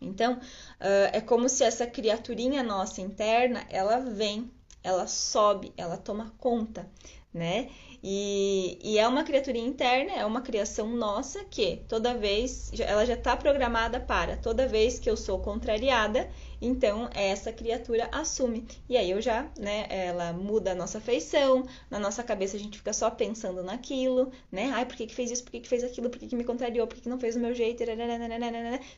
então, 0.00 0.34
uh, 0.34 1.10
é 1.12 1.20
como 1.20 1.48
se 1.48 1.62
essa 1.62 1.86
criaturinha 1.86 2.62
nossa 2.62 3.00
interna, 3.00 3.66
ela 3.68 3.98
vem, 3.98 4.50
ela 4.82 5.06
sobe, 5.06 5.72
ela 5.76 5.96
toma 5.96 6.32
conta, 6.38 6.90
né? 7.32 7.70
E, 8.02 8.78
e 8.82 8.98
é 8.98 9.06
uma 9.06 9.24
criaturinha 9.24 9.66
interna, 9.66 10.12
é 10.12 10.24
uma 10.24 10.40
criação 10.40 10.88
nossa 10.88 11.44
que 11.44 11.82
toda 11.86 12.14
vez, 12.14 12.70
ela 12.80 13.04
já 13.04 13.12
está 13.12 13.36
programada 13.36 14.00
para, 14.00 14.38
toda 14.38 14.66
vez 14.66 14.98
que 14.98 15.10
eu 15.10 15.16
sou 15.16 15.38
contrariada, 15.40 16.30
então 16.62 17.10
essa 17.14 17.52
criatura 17.52 18.08
assume. 18.10 18.66
E 18.88 18.96
aí 18.96 19.10
eu 19.10 19.20
já, 19.20 19.50
né, 19.58 19.86
ela 19.90 20.32
muda 20.32 20.72
a 20.72 20.74
nossa 20.74 20.98
feição, 20.98 21.66
na 21.90 21.98
nossa 21.98 22.22
cabeça 22.22 22.56
a 22.56 22.60
gente 22.60 22.78
fica 22.78 22.92
só 22.92 23.10
pensando 23.10 23.62
naquilo, 23.62 24.32
né? 24.50 24.70
Ai, 24.72 24.86
por 24.86 24.96
que, 24.96 25.06
que 25.06 25.14
fez 25.14 25.30
isso? 25.30 25.44
Por 25.44 25.52
que, 25.52 25.60
que 25.60 25.68
fez 25.68 25.84
aquilo? 25.84 26.08
Por 26.08 26.18
que, 26.18 26.26
que 26.26 26.36
me 26.36 26.44
contrariou? 26.44 26.86
Por 26.86 26.94
que, 26.94 27.02
que 27.02 27.08
não 27.08 27.20
fez 27.20 27.34
do 27.34 27.40
meu 27.40 27.54
jeito? 27.54 27.84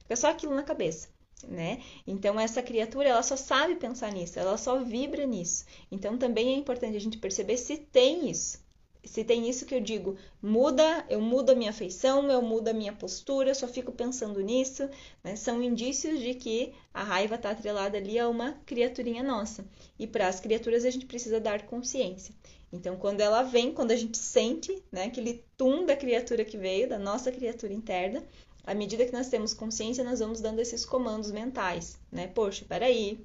Fica 0.02 0.16
só 0.16 0.30
aquilo 0.30 0.54
na 0.54 0.62
cabeça. 0.62 1.09
Né? 1.49 1.82
Então 2.06 2.38
essa 2.38 2.62
criatura 2.62 3.09
ela 3.09 3.23
só 3.23 3.37
sabe 3.37 3.75
pensar 3.75 4.12
nisso, 4.12 4.38
ela 4.38 4.56
só 4.56 4.78
vibra 4.78 5.26
nisso. 5.26 5.64
Então 5.90 6.16
também 6.16 6.54
é 6.54 6.56
importante 6.56 6.97
a 6.97 7.00
gente 7.00 7.18
perceber 7.18 7.56
se 7.56 7.78
tem 7.78 8.30
isso, 8.30 8.62
se 9.04 9.25
tem 9.25 9.49
isso 9.49 9.66
que 9.66 9.75
eu 9.75 9.80
digo, 9.80 10.16
muda, 10.40 11.04
eu 11.09 11.21
mudo 11.21 11.50
a 11.50 11.54
minha 11.54 11.73
feição, 11.73 12.30
eu 12.30 12.40
mudo 12.40 12.68
a 12.68 12.73
minha 12.73 12.92
postura, 12.92 13.50
eu 13.50 13.54
só 13.54 13.66
fico 13.66 13.90
pensando 13.90 14.40
nisso, 14.40 14.88
né? 15.25 15.35
São 15.35 15.62
indícios 15.62 16.21
de 16.21 16.35
que 16.35 16.73
a 16.94 17.02
raiva 17.02 17.35
está 17.35 17.50
atrelada 17.50 17.99
ali 17.99 18.18
a 18.18 18.28
uma 18.28 18.52
criaturinha 18.64 19.23
nossa. 19.23 19.64
E 19.99 20.06
para 20.06 20.28
as 20.28 20.38
criaturas 20.38 20.85
a 20.85 20.90
gente 20.90 21.06
precisa 21.06 21.40
dar 21.40 21.66
consciência. 21.66 22.35
Então, 22.73 22.97
quando 22.97 23.21
ela 23.21 23.42
vem, 23.42 23.73
quando 23.73 23.90
a 23.90 23.97
gente 23.97 24.16
sente, 24.16 24.82
né, 24.90 25.04
aquele 25.04 25.44
tum 25.56 25.85
da 25.85 25.97
criatura 25.97 26.44
que 26.44 26.56
veio, 26.56 26.88
da 26.88 26.99
nossa 26.99 27.30
criatura 27.30 27.73
interna, 27.73 28.25
à 28.64 28.73
medida 28.73 29.04
que 29.04 29.12
nós 29.12 29.28
temos 29.28 29.52
consciência, 29.52 30.04
nós 30.04 30.21
vamos 30.21 30.40
dando 30.40 30.61
esses 30.61 30.85
comandos 30.85 31.30
mentais, 31.32 31.99
né? 32.11 32.28
Poxa, 32.28 32.64
peraí, 32.66 33.18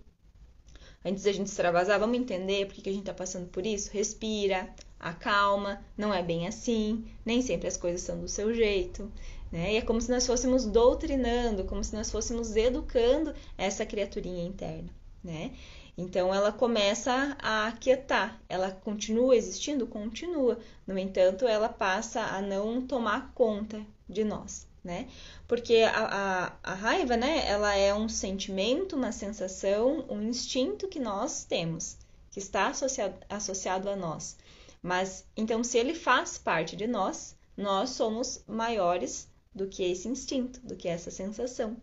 Antes 1.06 1.24
da 1.24 1.32
gente 1.32 1.48
extravasar, 1.48 2.00
vamos 2.00 2.18
entender 2.18 2.66
por 2.66 2.76
que, 2.76 2.82
que 2.82 2.90
a 2.90 2.92
gente 2.92 3.04
está 3.04 3.14
passando 3.14 3.48
por 3.48 3.66
isso? 3.66 3.90
Respira, 3.92 4.74
acalma, 5.00 5.82
não 5.98 6.14
é 6.14 6.24
bem 6.24 6.48
assim, 6.48 7.06
nem 7.26 7.42
sempre 7.42 7.68
as 7.68 7.78
coisas 7.78 8.02
são 8.02 8.20
do 8.20 8.28
seu 8.28 8.54
jeito. 8.54 9.12
Né? 9.52 9.74
E 9.74 9.78
é 9.78 9.82
como 9.82 10.02
se 10.02 10.12
nós 10.12 10.26
fôssemos 10.26 10.66
doutrinando, 10.66 11.64
como 11.64 11.84
se 11.84 11.96
nós 11.96 12.12
fôssemos 12.12 12.56
educando 12.56 13.34
essa 13.58 13.86
criaturinha 13.86 14.46
interna. 14.46 14.90
Né? 15.24 15.52
Então 15.98 16.34
ela 16.34 16.52
começa 16.52 17.36
a 17.42 17.68
aquietar, 17.68 18.40
ela 18.48 18.72
continua 18.72 19.36
existindo? 19.36 19.88
Continua. 19.88 20.60
No 20.86 20.98
entanto, 20.98 21.48
ela 21.48 21.70
passa 21.70 22.22
a 22.22 22.42
não 22.42 22.86
tomar 22.86 23.32
conta 23.34 23.84
de 24.08 24.24
nós. 24.24 24.68
Né? 24.84 25.08
Porque 25.48 25.78
a, 25.80 26.54
a, 26.64 26.72
a 26.72 26.74
raiva, 26.74 27.18
né, 27.18 27.46
ela 27.46 27.76
é 27.76 27.94
um 27.94 28.08
sentimento, 28.08 28.96
uma 28.96 29.12
sensação, 29.12 30.06
um 30.08 30.22
instinto 30.22 30.88
que 30.88 31.00
nós 31.00 31.44
temos, 31.44 31.98
que 32.32 32.40
está 32.40 32.68
associado, 32.68 33.16
associado 33.30 33.90
a 33.90 33.96
nós. 33.96 34.38
Mas 34.82 35.26
então, 35.36 35.64
se 35.64 35.78
ele 35.78 35.94
faz 35.94 36.38
parte 36.38 36.76
de 36.76 36.88
nós, 36.88 37.36
nós 37.56 37.92
somos 37.92 38.44
maiores 38.48 39.30
do 39.54 39.68
que 39.68 39.84
esse 39.84 40.08
instinto, 40.08 40.60
do 40.62 40.76
que 40.76 40.88
essa 40.88 41.10
sensação. 41.10 41.78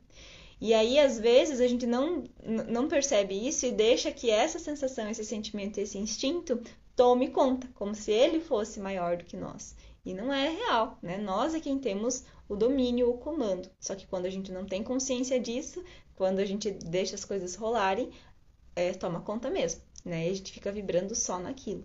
E 0.60 0.72
aí, 0.72 0.98
às 0.98 1.18
vezes, 1.18 1.60
a 1.60 1.66
gente 1.66 1.86
não, 1.86 2.24
não 2.68 2.88
percebe 2.88 3.34
isso 3.34 3.66
e 3.66 3.72
deixa 3.72 4.12
que 4.12 4.30
essa 4.30 4.58
sensação, 4.58 5.10
esse 5.10 5.24
sentimento, 5.24 5.78
esse 5.78 5.98
instinto 5.98 6.62
tome 6.94 7.28
conta, 7.30 7.68
como 7.74 7.94
se 7.94 8.12
ele 8.12 8.40
fosse 8.40 8.80
maior 8.80 9.16
do 9.16 9.24
que 9.24 9.36
nós. 9.36 9.74
E 10.04 10.14
não 10.14 10.32
é 10.32 10.50
real, 10.50 10.98
né? 11.02 11.18
Nós 11.18 11.54
é 11.54 11.60
quem 11.60 11.78
temos 11.78 12.24
o 12.48 12.54
domínio, 12.54 13.10
o 13.10 13.18
comando. 13.18 13.68
Só 13.80 13.94
que 13.94 14.06
quando 14.06 14.26
a 14.26 14.30
gente 14.30 14.52
não 14.52 14.64
tem 14.64 14.82
consciência 14.82 15.40
disso, 15.40 15.82
quando 16.14 16.38
a 16.38 16.44
gente 16.44 16.70
deixa 16.70 17.14
as 17.14 17.24
coisas 17.24 17.54
rolarem, 17.56 18.10
é, 18.76 18.92
toma 18.92 19.20
conta 19.20 19.50
mesmo, 19.50 19.82
né? 20.04 20.28
E 20.28 20.30
a 20.30 20.34
gente 20.34 20.52
fica 20.52 20.70
vibrando 20.70 21.14
só 21.14 21.38
naquilo. 21.38 21.84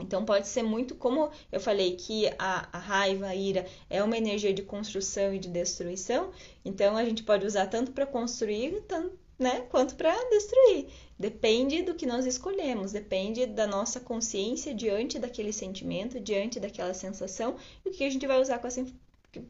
Então 0.00 0.24
pode 0.24 0.48
ser 0.48 0.62
muito, 0.62 0.94
como 0.94 1.30
eu 1.50 1.60
falei 1.60 1.96
que 1.96 2.26
a, 2.38 2.68
a, 2.72 2.78
raiva, 2.78 3.26
a 3.26 3.34
ira 3.34 3.66
é 3.88 4.02
uma 4.02 4.16
energia 4.16 4.52
de 4.52 4.62
construção 4.62 5.34
e 5.34 5.38
de 5.38 5.48
destruição, 5.48 6.30
então 6.64 6.96
a 6.96 7.04
gente 7.04 7.22
pode 7.22 7.46
usar 7.46 7.66
tanto 7.66 7.92
para 7.92 8.06
construir, 8.06 8.82
tanto, 8.88 9.18
né, 9.38 9.62
quanto 9.70 9.94
para 9.94 10.14
destruir. 10.28 10.86
Depende 11.18 11.82
do 11.82 11.94
que 11.94 12.06
nós 12.06 12.26
escolhemos, 12.26 12.92
depende 12.92 13.46
da 13.46 13.66
nossa 13.66 14.00
consciência 14.00 14.74
diante 14.74 15.18
daquele 15.18 15.52
sentimento, 15.52 16.20
diante 16.20 16.60
daquela 16.60 16.94
sensação 16.94 17.56
e 17.84 17.88
o 17.88 17.92
que 17.92 18.04
a 18.04 18.10
gente 18.10 18.26
vai 18.26 18.40
usar 18.40 18.58
com 18.58 18.66
essa 18.66 18.84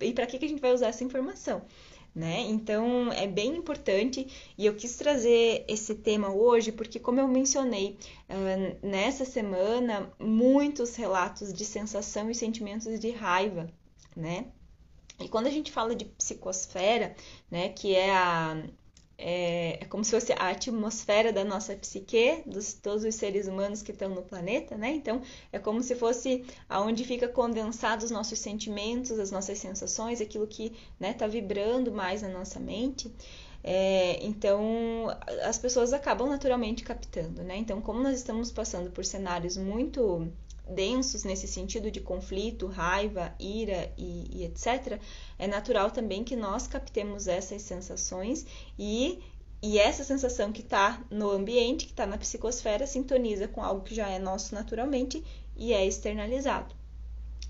e 0.01 0.13
para 0.13 0.27
que, 0.27 0.39
que 0.39 0.45
a 0.45 0.49
gente 0.49 0.61
vai 0.61 0.75
usar 0.75 0.89
essa 0.89 1.03
informação 1.03 1.63
né? 2.15 2.41
Então 2.41 3.13
é 3.13 3.27
bem 3.27 3.57
importante 3.57 4.27
e 4.59 4.67
eu 4.67 4.75
quis 4.75 4.97
trazer 4.97 5.65
esse 5.69 5.95
tema 5.95 6.29
hoje 6.31 6.73
porque, 6.73 6.99
como 6.99 7.21
eu 7.21 7.29
mencionei, 7.29 7.97
uh, 8.29 8.87
nessa 8.87 9.25
semana 9.25 10.13
muitos 10.19 10.97
relatos 10.97 11.53
de 11.53 11.65
sensação 11.65 12.31
e 12.31 12.35
sentimentos 12.35 12.99
de 12.99 13.11
raiva, 13.11 13.69
né? 14.17 14.47
E 15.21 15.29
quando 15.29 15.47
a 15.47 15.51
gente 15.51 15.71
fala 15.71 15.95
de 15.95 16.07
psicosfera, 16.07 17.15
né, 17.51 17.69
que 17.69 17.95
é 17.95 18.11
a 18.11 18.63
é, 19.23 19.79
é, 19.83 19.85
como 19.85 20.03
se 20.03 20.13
fosse 20.13 20.33
a 20.33 20.49
atmosfera 20.49 21.31
da 21.31 21.45
nossa 21.45 21.77
psique, 21.77 22.43
dos 22.47 22.73
todos 22.73 23.05
os 23.05 23.15
seres 23.15 23.47
humanos 23.47 23.83
que 23.83 23.93
estão 23.93 24.09
no 24.09 24.23
planeta, 24.23 24.79
né? 24.79 24.91
Então, 24.95 25.21
é 25.53 25.59
como 25.59 25.83
se 25.83 25.95
fosse 25.95 26.43
aonde 26.67 27.05
fica 27.05 27.29
condensado 27.29 28.03
os 28.03 28.11
nossos 28.11 28.39
sentimentos, 28.39 29.19
as 29.19 29.31
nossas 29.31 29.59
sensações, 29.59 30.23
aquilo 30.23 30.47
que 30.47 30.67
está 30.69 30.79
né, 30.99 31.13
tá 31.13 31.27
vibrando 31.27 31.93
mais 31.93 32.23
na 32.23 32.29
nossa 32.29 32.59
mente. 32.59 33.13
É, 33.63 34.25
então, 34.25 35.15
as 35.43 35.59
pessoas 35.59 35.93
acabam 35.93 36.27
naturalmente 36.27 36.83
captando, 36.83 37.43
né? 37.43 37.59
Então, 37.59 37.79
como 37.83 38.03
nós 38.03 38.17
estamos 38.17 38.51
passando 38.51 38.91
por 38.91 39.05
cenários 39.05 39.59
muito 39.59 40.33
densos 40.71 41.25
nesse 41.25 41.47
sentido 41.47 41.91
de 41.91 42.01
conflito, 42.01 42.67
raiva, 42.67 43.35
ira 43.39 43.93
e, 43.99 44.27
e 44.33 44.45
etc., 44.45 45.01
é 45.39 45.47
natural 45.47 45.91
também 45.91 46.25
que 46.25 46.37
nós 46.37 46.67
captemos 46.67 47.27
essas 47.29 47.63
sensações 47.63 48.47
e 48.79 49.23
e 49.63 49.79
essa 49.79 50.03
sensação 50.03 50.51
que 50.51 50.63
está 50.63 51.05
no 51.11 51.31
ambiente, 51.31 51.85
que 51.85 51.93
está 51.93 52.07
na 52.07 52.17
psicosfera, 52.17 52.87
sintoniza 52.87 53.47
com 53.47 53.63
algo 53.63 53.83
que 53.85 53.95
já 53.95 54.09
é 54.09 54.19
nosso 54.19 54.55
naturalmente 54.55 55.23
e 55.55 55.75
é 55.75 55.85
externalizado. 55.85 56.75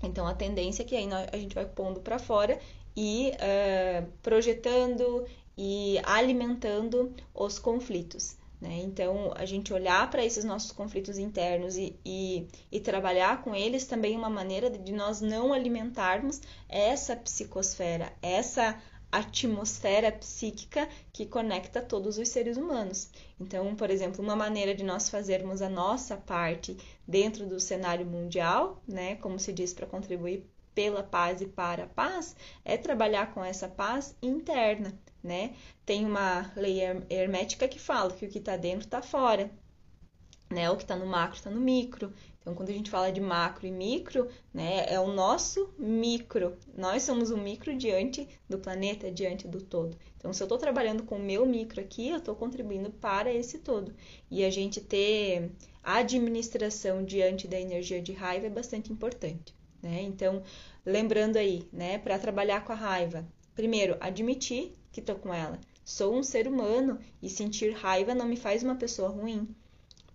Então 0.03 0.27
a 0.27 0.33
tendência 0.33 0.83
é 0.83 0.85
que 0.85 0.95
aí 0.95 1.07
a 1.31 1.37
gente 1.37 1.55
vai 1.55 1.65
pondo 1.65 2.01
para 2.01 2.19
fora 2.19 2.59
e 2.97 3.31
uh, 3.31 4.11
projetando 4.21 5.25
e 5.57 5.99
alimentando 6.03 7.13
os 7.33 7.57
conflitos. 7.57 8.35
Né? 8.61 8.79
Então, 8.83 9.33
a 9.35 9.43
gente 9.43 9.73
olhar 9.73 10.07
para 10.11 10.23
esses 10.23 10.43
nossos 10.43 10.71
conflitos 10.71 11.17
internos 11.17 11.75
e, 11.75 11.99
e, 12.05 12.47
e, 12.71 12.79
trabalhar 12.79 13.41
com 13.43 13.55
eles 13.55 13.85
também 13.85 14.13
é 14.13 14.17
uma 14.17 14.29
maneira 14.29 14.69
de 14.69 14.93
nós 14.93 15.19
não 15.19 15.51
alimentarmos 15.51 16.39
essa 16.69 17.15
psicosfera, 17.15 18.13
essa 18.21 18.79
atmosfera 19.11 20.11
psíquica 20.11 20.87
que 21.11 21.25
conecta 21.25 21.81
todos 21.81 22.19
os 22.19 22.29
seres 22.29 22.55
humanos. 22.55 23.09
Então, 23.39 23.75
por 23.75 23.89
exemplo, 23.89 24.23
uma 24.23 24.35
maneira 24.35 24.75
de 24.75 24.83
nós 24.83 25.09
fazermos 25.09 25.61
a 25.61 25.67
nossa 25.67 26.15
parte 26.15 26.77
dentro 27.07 27.47
do 27.47 27.59
cenário 27.59 28.05
mundial, 28.05 28.81
né, 28.87 29.15
como 29.15 29.39
se 29.39 29.51
diz, 29.51 29.73
para 29.73 29.87
contribuir 29.87 30.45
pela 30.73 31.03
paz 31.03 31.41
e 31.41 31.47
para 31.47 31.83
a 31.83 31.87
paz, 31.87 32.35
é 32.63 32.77
trabalhar 32.77 33.33
com 33.33 33.43
essa 33.43 33.67
paz 33.67 34.15
interna, 34.21 34.97
né? 35.23 35.53
Tem 35.85 36.05
uma 36.05 36.51
lei 36.55 36.79
hermética 37.09 37.67
que 37.67 37.79
fala 37.79 38.11
que 38.11 38.25
o 38.25 38.29
que 38.29 38.39
está 38.39 38.57
dentro 38.57 38.85
está 38.85 39.01
fora, 39.01 39.51
né? 40.49 40.69
O 40.69 40.75
que 40.75 40.83
está 40.83 40.95
no 40.95 41.05
macro 41.05 41.37
está 41.37 41.49
no 41.49 41.59
micro. 41.59 42.13
Então, 42.41 42.55
quando 42.55 42.69
a 42.69 42.73
gente 42.73 42.89
fala 42.89 43.11
de 43.11 43.21
macro 43.21 43.67
e 43.67 43.71
micro, 43.71 44.27
né, 44.51 44.85
é 44.87 44.99
o 44.99 45.13
nosso 45.13 45.71
micro. 45.77 46.57
Nós 46.75 47.03
somos 47.03 47.29
o 47.29 47.37
micro 47.37 47.75
diante 47.77 48.27
do 48.49 48.57
planeta, 48.57 49.11
diante 49.11 49.47
do 49.47 49.61
todo. 49.61 49.95
Então, 50.17 50.33
se 50.33 50.41
eu 50.41 50.45
estou 50.45 50.57
trabalhando 50.57 51.03
com 51.03 51.17
o 51.17 51.23
meu 51.23 51.45
micro 51.45 51.79
aqui, 51.79 52.09
eu 52.09 52.17
estou 52.17 52.35
contribuindo 52.35 52.89
para 52.89 53.31
esse 53.31 53.59
todo. 53.59 53.93
E 54.29 54.43
a 54.43 54.49
gente 54.49 54.81
ter 54.81 55.51
administração 55.83 57.03
diante 57.03 57.47
da 57.47 57.59
energia 57.59 58.01
de 58.01 58.11
raiva 58.11 58.47
é 58.47 58.49
bastante 58.49 58.91
importante. 58.91 59.53
Né? 59.81 60.01
Então, 60.01 60.41
lembrando 60.83 61.37
aí, 61.37 61.67
né, 61.71 61.99
para 61.99 62.17
trabalhar 62.17 62.65
com 62.65 62.71
a 62.71 62.75
raiva, 62.75 63.23
primeiro, 63.53 63.97
admitir 63.99 64.73
que 64.91 64.99
estou 64.99 65.15
com 65.15 65.33
ela. 65.33 65.59
Sou 65.83 66.15
um 66.15 66.23
ser 66.23 66.47
humano 66.47 66.99
e 67.21 67.29
sentir 67.29 67.71
raiva 67.71 68.13
não 68.13 68.27
me 68.27 68.35
faz 68.35 68.63
uma 68.63 68.75
pessoa 68.75 69.09
ruim. 69.09 69.47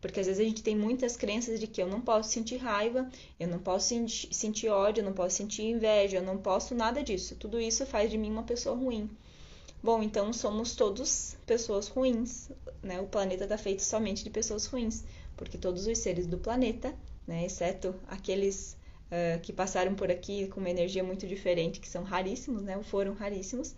Porque 0.00 0.20
às 0.20 0.26
vezes 0.26 0.40
a 0.40 0.48
gente 0.48 0.62
tem 0.62 0.76
muitas 0.76 1.16
crenças 1.16 1.58
de 1.58 1.66
que 1.66 1.82
eu 1.82 1.88
não 1.88 2.00
posso 2.00 2.30
sentir 2.30 2.58
raiva, 2.58 3.10
eu 3.40 3.48
não 3.48 3.58
posso 3.58 3.94
sentir 4.30 4.68
ódio, 4.68 5.00
eu 5.00 5.04
não 5.04 5.12
posso 5.12 5.36
sentir 5.36 5.62
inveja, 5.62 6.18
eu 6.18 6.22
não 6.22 6.38
posso 6.38 6.74
nada 6.74 7.02
disso. 7.02 7.34
Tudo 7.36 7.60
isso 7.60 7.84
faz 7.86 8.10
de 8.10 8.18
mim 8.18 8.30
uma 8.30 8.42
pessoa 8.42 8.76
ruim. 8.76 9.10
Bom, 9.82 10.02
então 10.02 10.32
somos 10.32 10.74
todos 10.74 11.36
pessoas 11.46 11.88
ruins, 11.88 12.50
né? 12.82 13.00
O 13.00 13.06
planeta 13.06 13.44
está 13.44 13.58
feito 13.58 13.82
somente 13.82 14.24
de 14.24 14.30
pessoas 14.30 14.66
ruins, 14.66 15.04
porque 15.36 15.58
todos 15.58 15.86
os 15.86 15.98
seres 15.98 16.26
do 16.26 16.38
planeta, 16.38 16.94
né, 17.26 17.44
exceto 17.44 17.94
aqueles 18.06 18.76
uh, 19.06 19.40
que 19.42 19.52
passaram 19.52 19.94
por 19.94 20.10
aqui 20.10 20.48
com 20.48 20.60
uma 20.60 20.70
energia 20.70 21.04
muito 21.04 21.26
diferente, 21.26 21.80
que 21.80 21.88
são 21.88 22.02
raríssimos, 22.02 22.62
né? 22.62 22.80
Foram 22.84 23.14
raríssimos 23.14 23.74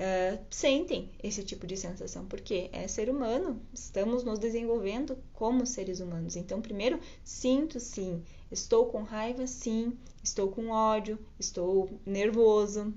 uh, 0.00 0.42
sentem 0.50 1.10
esse 1.22 1.44
tipo 1.44 1.66
de 1.66 1.76
sensação, 1.76 2.24
porque 2.24 2.70
é 2.72 2.88
ser 2.88 3.10
humano, 3.10 3.60
estamos 3.72 4.24
nos 4.24 4.38
desenvolvendo 4.38 5.18
como 5.34 5.66
seres 5.66 6.00
humanos. 6.00 6.36
Então, 6.36 6.62
primeiro, 6.62 6.98
sinto 7.22 7.78
sim, 7.78 8.22
estou 8.50 8.86
com 8.86 9.02
raiva, 9.02 9.46
sim, 9.46 9.96
estou 10.24 10.48
com 10.48 10.70
ódio, 10.70 11.18
estou 11.38 11.90
nervoso, 12.06 12.92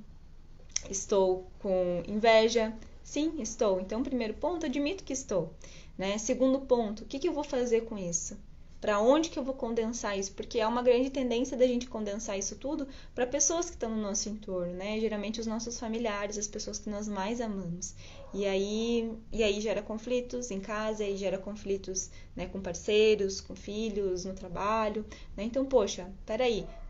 estou 0.90 1.52
com 1.60 2.02
inveja, 2.08 2.74
sim, 3.04 3.42
estou. 3.42 3.82
Então, 3.82 4.02
primeiro 4.02 4.34
ponto, 4.36 4.66
admito 4.66 5.04
que 5.04 5.14
estou. 5.14 5.54
Né? 5.98 6.18
Segundo 6.18 6.62
ponto, 6.62 7.04
o 7.04 7.06
que, 7.06 7.20
que 7.20 7.28
eu 7.28 7.34
vou 7.34 7.44
fazer 7.44 7.82
com 7.82 7.98
isso? 7.98 8.38
Para 8.84 9.00
onde 9.00 9.30
que 9.30 9.40
eu 9.40 9.44
vou 9.46 9.54
condensar 9.54 10.20
isso? 10.20 10.34
Porque 10.34 10.60
há 10.60 10.68
uma 10.68 10.84
grande 10.84 11.10
tendência 11.10 11.56
da 11.56 11.66
gente 11.66 11.88
condensar 11.88 12.38
isso 12.38 12.58
tudo 12.58 12.86
para 13.16 13.26
pessoas 13.26 13.68
que 13.68 13.76
estão 13.76 13.90
no 13.90 14.02
nosso 14.02 14.28
entorno, 14.28 14.74
né? 14.74 15.00
Geralmente 15.00 15.40
os 15.40 15.48
nossos 15.48 15.80
familiares, 15.80 16.38
as 16.38 16.50
pessoas 16.50 16.80
que 16.80 16.90
nós 16.90 17.08
mais 17.08 17.40
amamos. 17.40 17.96
E 18.34 18.46
aí, 18.46 19.10
e 19.32 19.42
aí 19.42 19.62
gera 19.62 19.82
conflitos 19.82 20.52
em 20.52 20.60
casa, 20.60 21.06
e 21.06 21.16
gera 21.16 21.38
conflitos 21.38 22.10
né, 22.36 22.46
com 22.46 22.60
parceiros, 22.60 23.40
com 23.40 23.56
filhos, 23.56 24.26
no 24.26 24.34
trabalho. 24.34 25.06
Né? 25.38 25.46
Então, 25.46 25.66
poxa, 25.66 26.12
peraí, 26.26 26.68
é, 26.68 26.83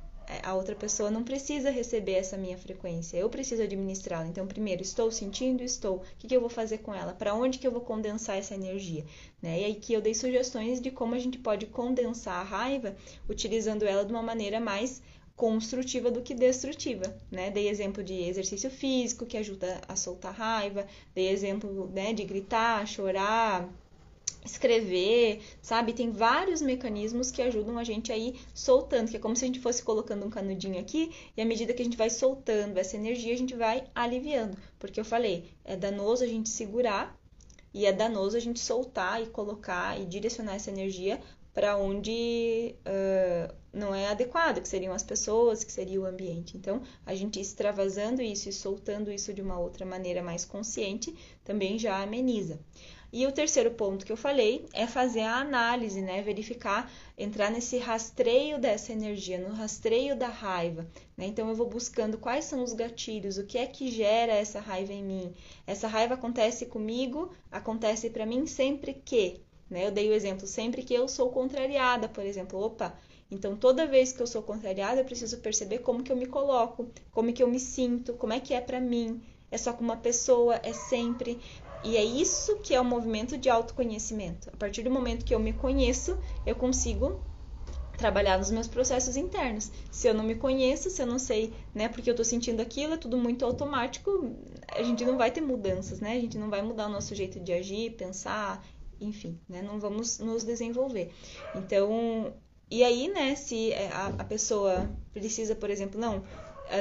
a 0.43 0.53
outra 0.53 0.75
pessoa 0.75 1.11
não 1.11 1.23
precisa 1.23 1.69
receber 1.69 2.13
essa 2.13 2.37
minha 2.37 2.57
frequência, 2.57 3.17
eu 3.17 3.29
preciso 3.29 3.63
administrá-la. 3.63 4.27
Então, 4.27 4.47
primeiro, 4.47 4.81
estou 4.81 5.11
sentindo, 5.11 5.63
estou. 5.63 5.97
O 5.97 6.01
que, 6.17 6.27
que 6.27 6.35
eu 6.35 6.41
vou 6.41 6.49
fazer 6.49 6.79
com 6.79 6.93
ela? 6.93 7.13
Para 7.13 7.33
onde 7.33 7.59
que 7.59 7.67
eu 7.67 7.71
vou 7.71 7.81
condensar 7.81 8.37
essa 8.37 8.55
energia? 8.55 9.05
Né? 9.41 9.61
E 9.61 9.65
aí 9.65 9.75
que 9.75 9.93
eu 9.93 10.01
dei 10.01 10.13
sugestões 10.13 10.81
de 10.81 10.91
como 10.91 11.15
a 11.15 11.19
gente 11.19 11.37
pode 11.37 11.65
condensar 11.67 12.35
a 12.35 12.43
raiva, 12.43 12.95
utilizando 13.29 13.83
ela 13.83 14.05
de 14.05 14.11
uma 14.11 14.23
maneira 14.23 14.59
mais 14.59 15.01
construtiva 15.35 16.11
do 16.11 16.21
que 16.21 16.33
destrutiva, 16.33 17.03
né? 17.31 17.49
Dei 17.49 17.67
exemplo 17.67 18.03
de 18.03 18.13
exercício 18.13 18.69
físico 18.69 19.25
que 19.25 19.35
ajuda 19.35 19.81
a 19.87 19.95
soltar 19.95 20.33
raiva, 20.33 20.85
dei 21.13 21.29
exemplo 21.29 21.89
né, 21.91 22.13
de 22.13 22.23
gritar, 22.23 22.85
chorar, 22.87 23.67
escrever, 24.45 25.41
sabe? 25.61 25.93
Tem 25.93 26.11
vários 26.11 26.61
mecanismos 26.61 27.31
que 27.31 27.41
ajudam 27.41 27.77
a 27.77 27.83
gente 27.83 28.11
aí 28.11 28.39
soltando, 28.53 29.09
que 29.09 29.17
é 29.17 29.19
como 29.19 29.35
se 29.35 29.45
a 29.45 29.47
gente 29.47 29.59
fosse 29.59 29.83
colocando 29.83 30.25
um 30.25 30.29
canudinho 30.29 30.79
aqui 30.79 31.11
e 31.35 31.41
à 31.41 31.45
medida 31.45 31.73
que 31.73 31.81
a 31.81 31.85
gente 31.85 31.97
vai 31.97 32.09
soltando 32.09 32.77
essa 32.77 32.95
energia, 32.95 33.33
a 33.33 33.37
gente 33.37 33.55
vai 33.55 33.85
aliviando. 33.95 34.57
Porque 34.77 34.99
eu 34.99 35.05
falei, 35.05 35.45
é 35.63 35.75
danoso 35.75 36.23
a 36.23 36.27
gente 36.27 36.49
segurar 36.49 37.17
e 37.73 37.85
é 37.85 37.93
danoso 37.93 38.37
a 38.37 38.39
gente 38.39 38.59
soltar 38.59 39.21
e 39.21 39.27
colocar 39.27 39.99
e 39.99 40.05
direcionar 40.05 40.55
essa 40.55 40.69
energia 40.69 41.19
para 41.53 41.77
onde 41.77 42.75
uh, 42.79 43.53
não 43.71 43.93
é 43.93 44.07
adequado, 44.07 44.59
que 44.59 44.67
seriam 44.67 44.93
as 44.93 45.03
pessoas, 45.03 45.63
que 45.63 45.71
seria 45.71 46.01
o 46.01 46.05
ambiente. 46.05 46.57
Então, 46.57 46.81
a 47.05 47.13
gente 47.13 47.39
extravasando 47.39 48.21
isso 48.21 48.49
e 48.49 48.53
soltando 48.53 49.11
isso 49.11 49.31
de 49.33 49.41
uma 49.41 49.59
outra 49.59 49.85
maneira 49.85 50.23
mais 50.23 50.45
consciente 50.45 51.15
também 51.43 51.77
já 51.77 52.01
ameniza. 52.01 52.59
E 53.15 53.27
o 53.27 53.31
terceiro 53.31 53.69
ponto 53.69 54.03
que 54.03 54.11
eu 54.11 54.17
falei 54.17 54.65
é 54.73 54.87
fazer 54.87 55.21
a 55.21 55.37
análise, 55.37 56.01
né? 56.01 56.23
Verificar, 56.23 56.91
entrar 57.15 57.51
nesse 57.51 57.77
rastreio 57.77 58.57
dessa 58.57 58.91
energia, 58.91 59.37
no 59.37 59.53
rastreio 59.53 60.15
da 60.15 60.29
raiva. 60.29 60.87
Né? 61.15 61.27
Então 61.27 61.47
eu 61.47 61.53
vou 61.53 61.69
buscando 61.69 62.17
quais 62.17 62.45
são 62.45 62.63
os 62.63 62.73
gatilhos, 62.73 63.37
o 63.37 63.45
que 63.45 63.59
é 63.59 63.67
que 63.67 63.91
gera 63.91 64.33
essa 64.33 64.59
raiva 64.59 64.93
em 64.93 65.03
mim. 65.03 65.31
Essa 65.67 65.87
raiva 65.87 66.15
acontece 66.15 66.65
comigo, 66.65 67.31
acontece 67.51 68.09
para 68.09 68.25
mim 68.25 68.47
sempre 68.47 68.95
que. 68.95 69.41
Né? 69.69 69.85
Eu 69.85 69.91
dei 69.91 70.09
o 70.09 70.13
exemplo, 70.13 70.47
sempre 70.47 70.81
que 70.81 70.95
eu 70.95 71.07
sou 71.07 71.29
contrariada, 71.29 72.09
por 72.09 72.25
exemplo. 72.25 72.59
Opa, 72.59 72.97
então, 73.29 73.55
toda 73.55 73.85
vez 73.85 74.11
que 74.11 74.23
eu 74.23 74.27
sou 74.27 74.41
contrariada, 74.41 75.01
eu 75.01 75.05
preciso 75.05 75.37
perceber 75.37 75.79
como 75.79 76.01
que 76.01 76.11
eu 76.11 76.15
me 76.15 76.25
coloco, 76.25 76.89
como 77.11 77.31
que 77.31 77.43
eu 77.43 77.47
me 77.47 77.59
sinto, 77.59 78.13
como 78.13 78.33
é 78.33 78.39
que 78.39 78.55
é 78.55 78.61
para 78.61 78.79
mim. 78.79 79.21
É 79.53 79.57
só 79.59 79.71
com 79.71 79.83
uma 79.83 79.97
pessoa, 79.97 80.59
é 80.63 80.73
sempre. 80.73 81.39
E 81.83 81.97
é 81.97 82.03
isso 82.03 82.57
que 82.57 82.73
é 82.73 82.79
o 82.79 82.85
movimento 82.85 83.37
de 83.37 83.49
autoconhecimento. 83.49 84.49
A 84.49 84.57
partir 84.57 84.83
do 84.83 84.91
momento 84.91 85.25
que 85.25 85.35
eu 85.35 85.39
me 85.39 85.51
conheço, 85.51 86.17
eu 86.45 86.55
consigo 86.55 87.21
trabalhar 87.97 88.37
nos 88.37 88.49
meus 88.51 88.67
processos 88.67 89.15
internos. 89.17 89.71
Se 89.91 90.07
eu 90.07 90.13
não 90.13 90.23
me 90.23 90.35
conheço, 90.35 90.89
se 90.89 91.01
eu 91.01 91.05
não 91.05 91.19
sei, 91.19 91.53
né, 91.73 91.87
porque 91.89 92.09
eu 92.09 92.15
tô 92.15 92.23
sentindo 92.23 92.61
aquilo, 92.61 92.93
é 92.93 92.97
tudo 92.97 93.17
muito 93.17 93.45
automático, 93.45 94.35
a 94.71 94.81
gente 94.81 95.05
não 95.05 95.17
vai 95.17 95.29
ter 95.29 95.41
mudanças, 95.41 95.99
né? 95.99 96.13
A 96.13 96.19
gente 96.19 96.37
não 96.37 96.49
vai 96.49 96.61
mudar 96.61 96.87
o 96.87 96.91
nosso 96.91 97.13
jeito 97.13 97.39
de 97.39 97.53
agir, 97.53 97.91
pensar, 97.91 98.65
enfim, 98.99 99.39
né? 99.47 99.61
Não 99.61 99.79
vamos 99.79 100.19
nos 100.19 100.43
desenvolver. 100.43 101.11
Então, 101.55 102.33
e 102.69 102.83
aí, 102.83 103.07
né, 103.07 103.35
se 103.35 103.73
a, 103.91 104.07
a 104.19 104.23
pessoa 104.23 104.89
precisa, 105.13 105.55
por 105.55 105.69
exemplo, 105.69 105.99
não, 105.99 106.23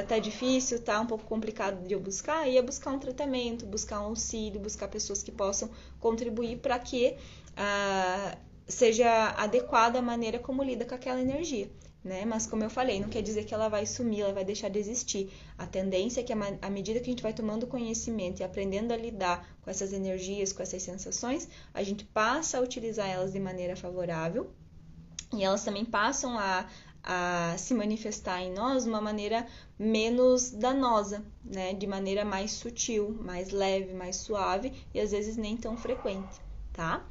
tá 0.07 0.17
difícil, 0.17 0.81
tá 0.81 0.99
um 0.99 1.05
pouco 1.05 1.25
complicado 1.25 1.85
de 1.85 1.93
eu 1.93 1.99
buscar, 1.99 2.47
ia 2.47 2.63
buscar 2.63 2.91
um 2.91 2.99
tratamento, 2.99 3.65
buscar 3.65 4.01
um 4.01 4.05
auxílio, 4.05 4.59
buscar 4.59 4.87
pessoas 4.87 5.21
que 5.21 5.31
possam 5.31 5.69
contribuir 5.99 6.57
para 6.57 6.79
que 6.79 7.15
uh, 7.51 8.37
seja 8.67 9.29
adequada 9.37 9.99
a 9.99 10.01
maneira 10.01 10.39
como 10.39 10.63
lida 10.63 10.85
com 10.85 10.95
aquela 10.95 11.21
energia. 11.21 11.69
né? 12.03 12.25
Mas 12.25 12.45
como 12.45 12.63
eu 12.63 12.69
falei, 12.69 12.99
não 12.99 13.07
quer 13.07 13.21
dizer 13.21 13.45
que 13.45 13.53
ela 13.53 13.69
vai 13.69 13.85
sumir, 13.85 14.21
ela 14.21 14.33
vai 14.33 14.43
deixar 14.43 14.69
de 14.69 14.79
existir. 14.79 15.31
A 15.57 15.65
tendência 15.65 16.21
é 16.21 16.23
que 16.23 16.33
à 16.33 16.69
medida 16.69 16.99
que 16.99 17.09
a 17.09 17.11
gente 17.11 17.23
vai 17.23 17.33
tomando 17.33 17.67
conhecimento 17.67 18.41
e 18.41 18.43
aprendendo 18.43 18.91
a 18.91 18.97
lidar 18.97 19.47
com 19.61 19.69
essas 19.69 19.93
energias, 19.93 20.51
com 20.51 20.61
essas 20.61 20.81
sensações, 20.81 21.47
a 21.73 21.83
gente 21.83 22.03
passa 22.05 22.57
a 22.57 22.61
utilizar 22.61 23.07
elas 23.09 23.31
de 23.31 23.39
maneira 23.39 23.75
favorável 23.75 24.51
e 25.33 25.43
elas 25.43 25.63
também 25.63 25.85
passam 25.85 26.37
a, 26.37 26.67
a 27.03 27.55
se 27.57 27.73
manifestar 27.73 28.41
em 28.41 28.53
nós 28.53 28.83
de 28.83 28.89
uma 28.89 29.01
maneira 29.01 29.45
menos 29.77 30.51
danosa, 30.51 31.23
né? 31.43 31.73
De 31.73 31.85
maneira 31.85 32.23
mais 32.23 32.51
sutil, 32.51 33.17
mais 33.21 33.51
leve, 33.51 33.93
mais 33.93 34.15
suave 34.15 34.71
e 34.93 34.99
às 34.99 35.11
vezes 35.11 35.35
nem 35.35 35.57
tão 35.57 35.75
frequente, 35.75 36.39
tá? 36.71 37.05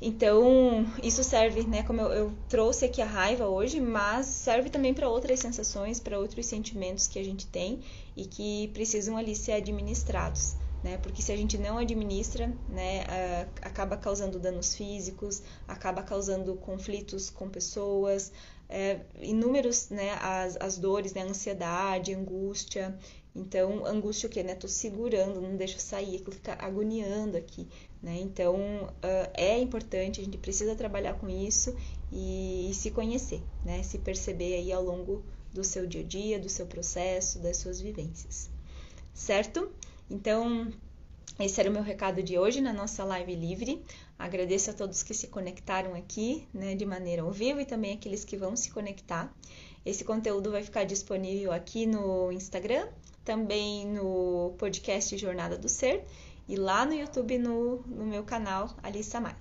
Então, 0.00 0.86
isso 1.02 1.24
serve, 1.24 1.66
né, 1.66 1.82
como 1.82 2.00
eu, 2.00 2.12
eu, 2.12 2.32
trouxe 2.48 2.84
aqui 2.84 3.00
a 3.00 3.06
raiva 3.06 3.46
hoje, 3.46 3.80
mas 3.80 4.26
serve 4.26 4.68
também 4.68 4.92
para 4.92 5.08
outras 5.08 5.40
sensações, 5.40 5.98
para 5.98 6.18
outros 6.18 6.46
sentimentos 6.46 7.06
que 7.06 7.18
a 7.18 7.24
gente 7.24 7.46
tem 7.46 7.80
e 8.16 8.26
que 8.26 8.68
precisam 8.74 9.16
ali 9.16 9.34
ser 9.34 9.52
administrados, 9.52 10.56
né? 10.84 10.98
Porque 10.98 11.22
se 11.22 11.32
a 11.32 11.36
gente 11.36 11.56
não 11.56 11.78
administra, 11.78 12.52
né, 12.68 13.04
acaba 13.62 13.96
causando 13.96 14.38
danos 14.38 14.74
físicos, 14.74 15.42
acaba 15.66 16.02
causando 16.02 16.54
conflitos 16.56 17.30
com 17.30 17.48
pessoas, 17.48 18.30
é, 18.68 19.00
inúmeros, 19.18 19.88
né, 19.88 20.10
as, 20.20 20.58
as 20.60 20.76
dores, 20.76 21.14
né, 21.14 21.22
ansiedade, 21.22 22.14
angústia. 22.14 22.96
Então, 23.34 23.84
angústia 23.84 24.28
o 24.28 24.30
quê, 24.30 24.44
né? 24.44 24.54
Tô 24.54 24.68
segurando, 24.68 25.40
não 25.40 25.56
deixo 25.56 25.80
sair, 25.80 26.16
aquilo 26.16 26.32
fica 26.32 26.52
agoniando 26.52 27.36
aqui, 27.36 27.66
né? 28.00 28.16
Então, 28.20 28.54
uh, 28.54 29.30
é 29.34 29.58
importante, 29.58 30.20
a 30.20 30.24
gente 30.24 30.38
precisa 30.38 30.76
trabalhar 30.76 31.14
com 31.14 31.28
isso 31.28 31.74
e, 32.12 32.70
e, 32.70 32.74
se 32.74 32.92
conhecer, 32.92 33.42
né? 33.64 33.82
Se 33.82 33.98
perceber 33.98 34.54
aí 34.54 34.72
ao 34.72 34.84
longo 34.84 35.24
do 35.52 35.64
seu 35.64 35.84
dia 35.84 36.02
a 36.02 36.04
dia, 36.04 36.38
do 36.38 36.48
seu 36.48 36.66
processo, 36.66 37.40
das 37.40 37.56
suas 37.56 37.80
vivências. 37.80 38.48
Certo? 39.12 39.68
Então, 40.10 40.70
esse 41.38 41.60
era 41.60 41.68
o 41.68 41.72
meu 41.72 41.82
recado 41.82 42.22
de 42.22 42.38
hoje 42.38 42.60
na 42.60 42.72
nossa 42.72 43.04
live 43.04 43.34
livre. 43.34 43.84
Agradeço 44.18 44.70
a 44.70 44.72
todos 44.72 45.02
que 45.02 45.12
se 45.12 45.26
conectaram 45.26 45.94
aqui, 45.94 46.46
né, 46.54 46.74
de 46.74 46.86
maneira 46.86 47.22
ao 47.22 47.32
vivo 47.32 47.60
e 47.60 47.64
também 47.64 47.92
aqueles 47.92 48.24
que 48.24 48.36
vão 48.36 48.54
se 48.54 48.70
conectar. 48.70 49.34
Esse 49.84 50.04
conteúdo 50.04 50.50
vai 50.50 50.62
ficar 50.62 50.84
disponível 50.84 51.52
aqui 51.52 51.86
no 51.86 52.30
Instagram, 52.30 52.86
também 53.24 53.86
no 53.86 54.54
podcast 54.58 55.16
Jornada 55.18 55.58
do 55.58 55.68
Ser 55.68 56.04
e 56.48 56.56
lá 56.56 56.86
no 56.86 56.94
YouTube 56.94 57.38
no, 57.38 57.78
no 57.86 58.06
meu 58.06 58.22
canal 58.22 58.74
Alissa 58.82 59.20
Maila, 59.20 59.38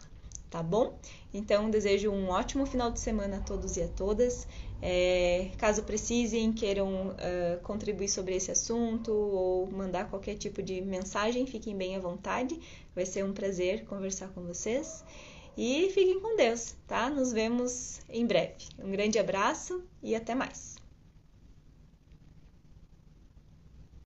tá 0.49 0.63
bom? 0.63 0.97
Então 1.33 1.69
desejo 1.69 2.09
um 2.09 2.29
ótimo 2.29 2.65
final 2.65 2.91
de 2.91 2.99
semana 2.99 3.37
a 3.37 3.41
todos 3.41 3.77
e 3.77 3.83
a 3.83 3.87
todas. 3.87 4.47
É, 4.85 5.49
caso 5.57 5.81
precisem, 5.83 6.51
queiram 6.51 7.11
uh, 7.11 7.61
contribuir 7.63 8.09
sobre 8.09 8.35
esse 8.35 8.51
assunto 8.51 9.13
ou 9.13 9.71
mandar 9.71 10.09
qualquer 10.09 10.35
tipo 10.35 10.61
de 10.61 10.81
mensagem, 10.81 11.45
fiquem 11.45 11.73
bem 11.73 11.95
à 11.95 11.99
vontade. 11.99 12.59
Vai 12.93 13.05
ser 13.05 13.23
um 13.23 13.31
prazer 13.31 13.85
conversar 13.85 14.27
com 14.33 14.41
vocês. 14.41 15.05
E 15.55 15.89
fiquem 15.93 16.19
com 16.19 16.35
Deus, 16.35 16.75
tá? 16.85 17.09
Nos 17.09 17.31
vemos 17.31 18.01
em 18.09 18.25
breve. 18.25 18.55
Um 18.77 18.91
grande 18.91 19.17
abraço 19.17 19.81
e 20.01 20.13
até 20.15 20.35
mais. 20.35 20.82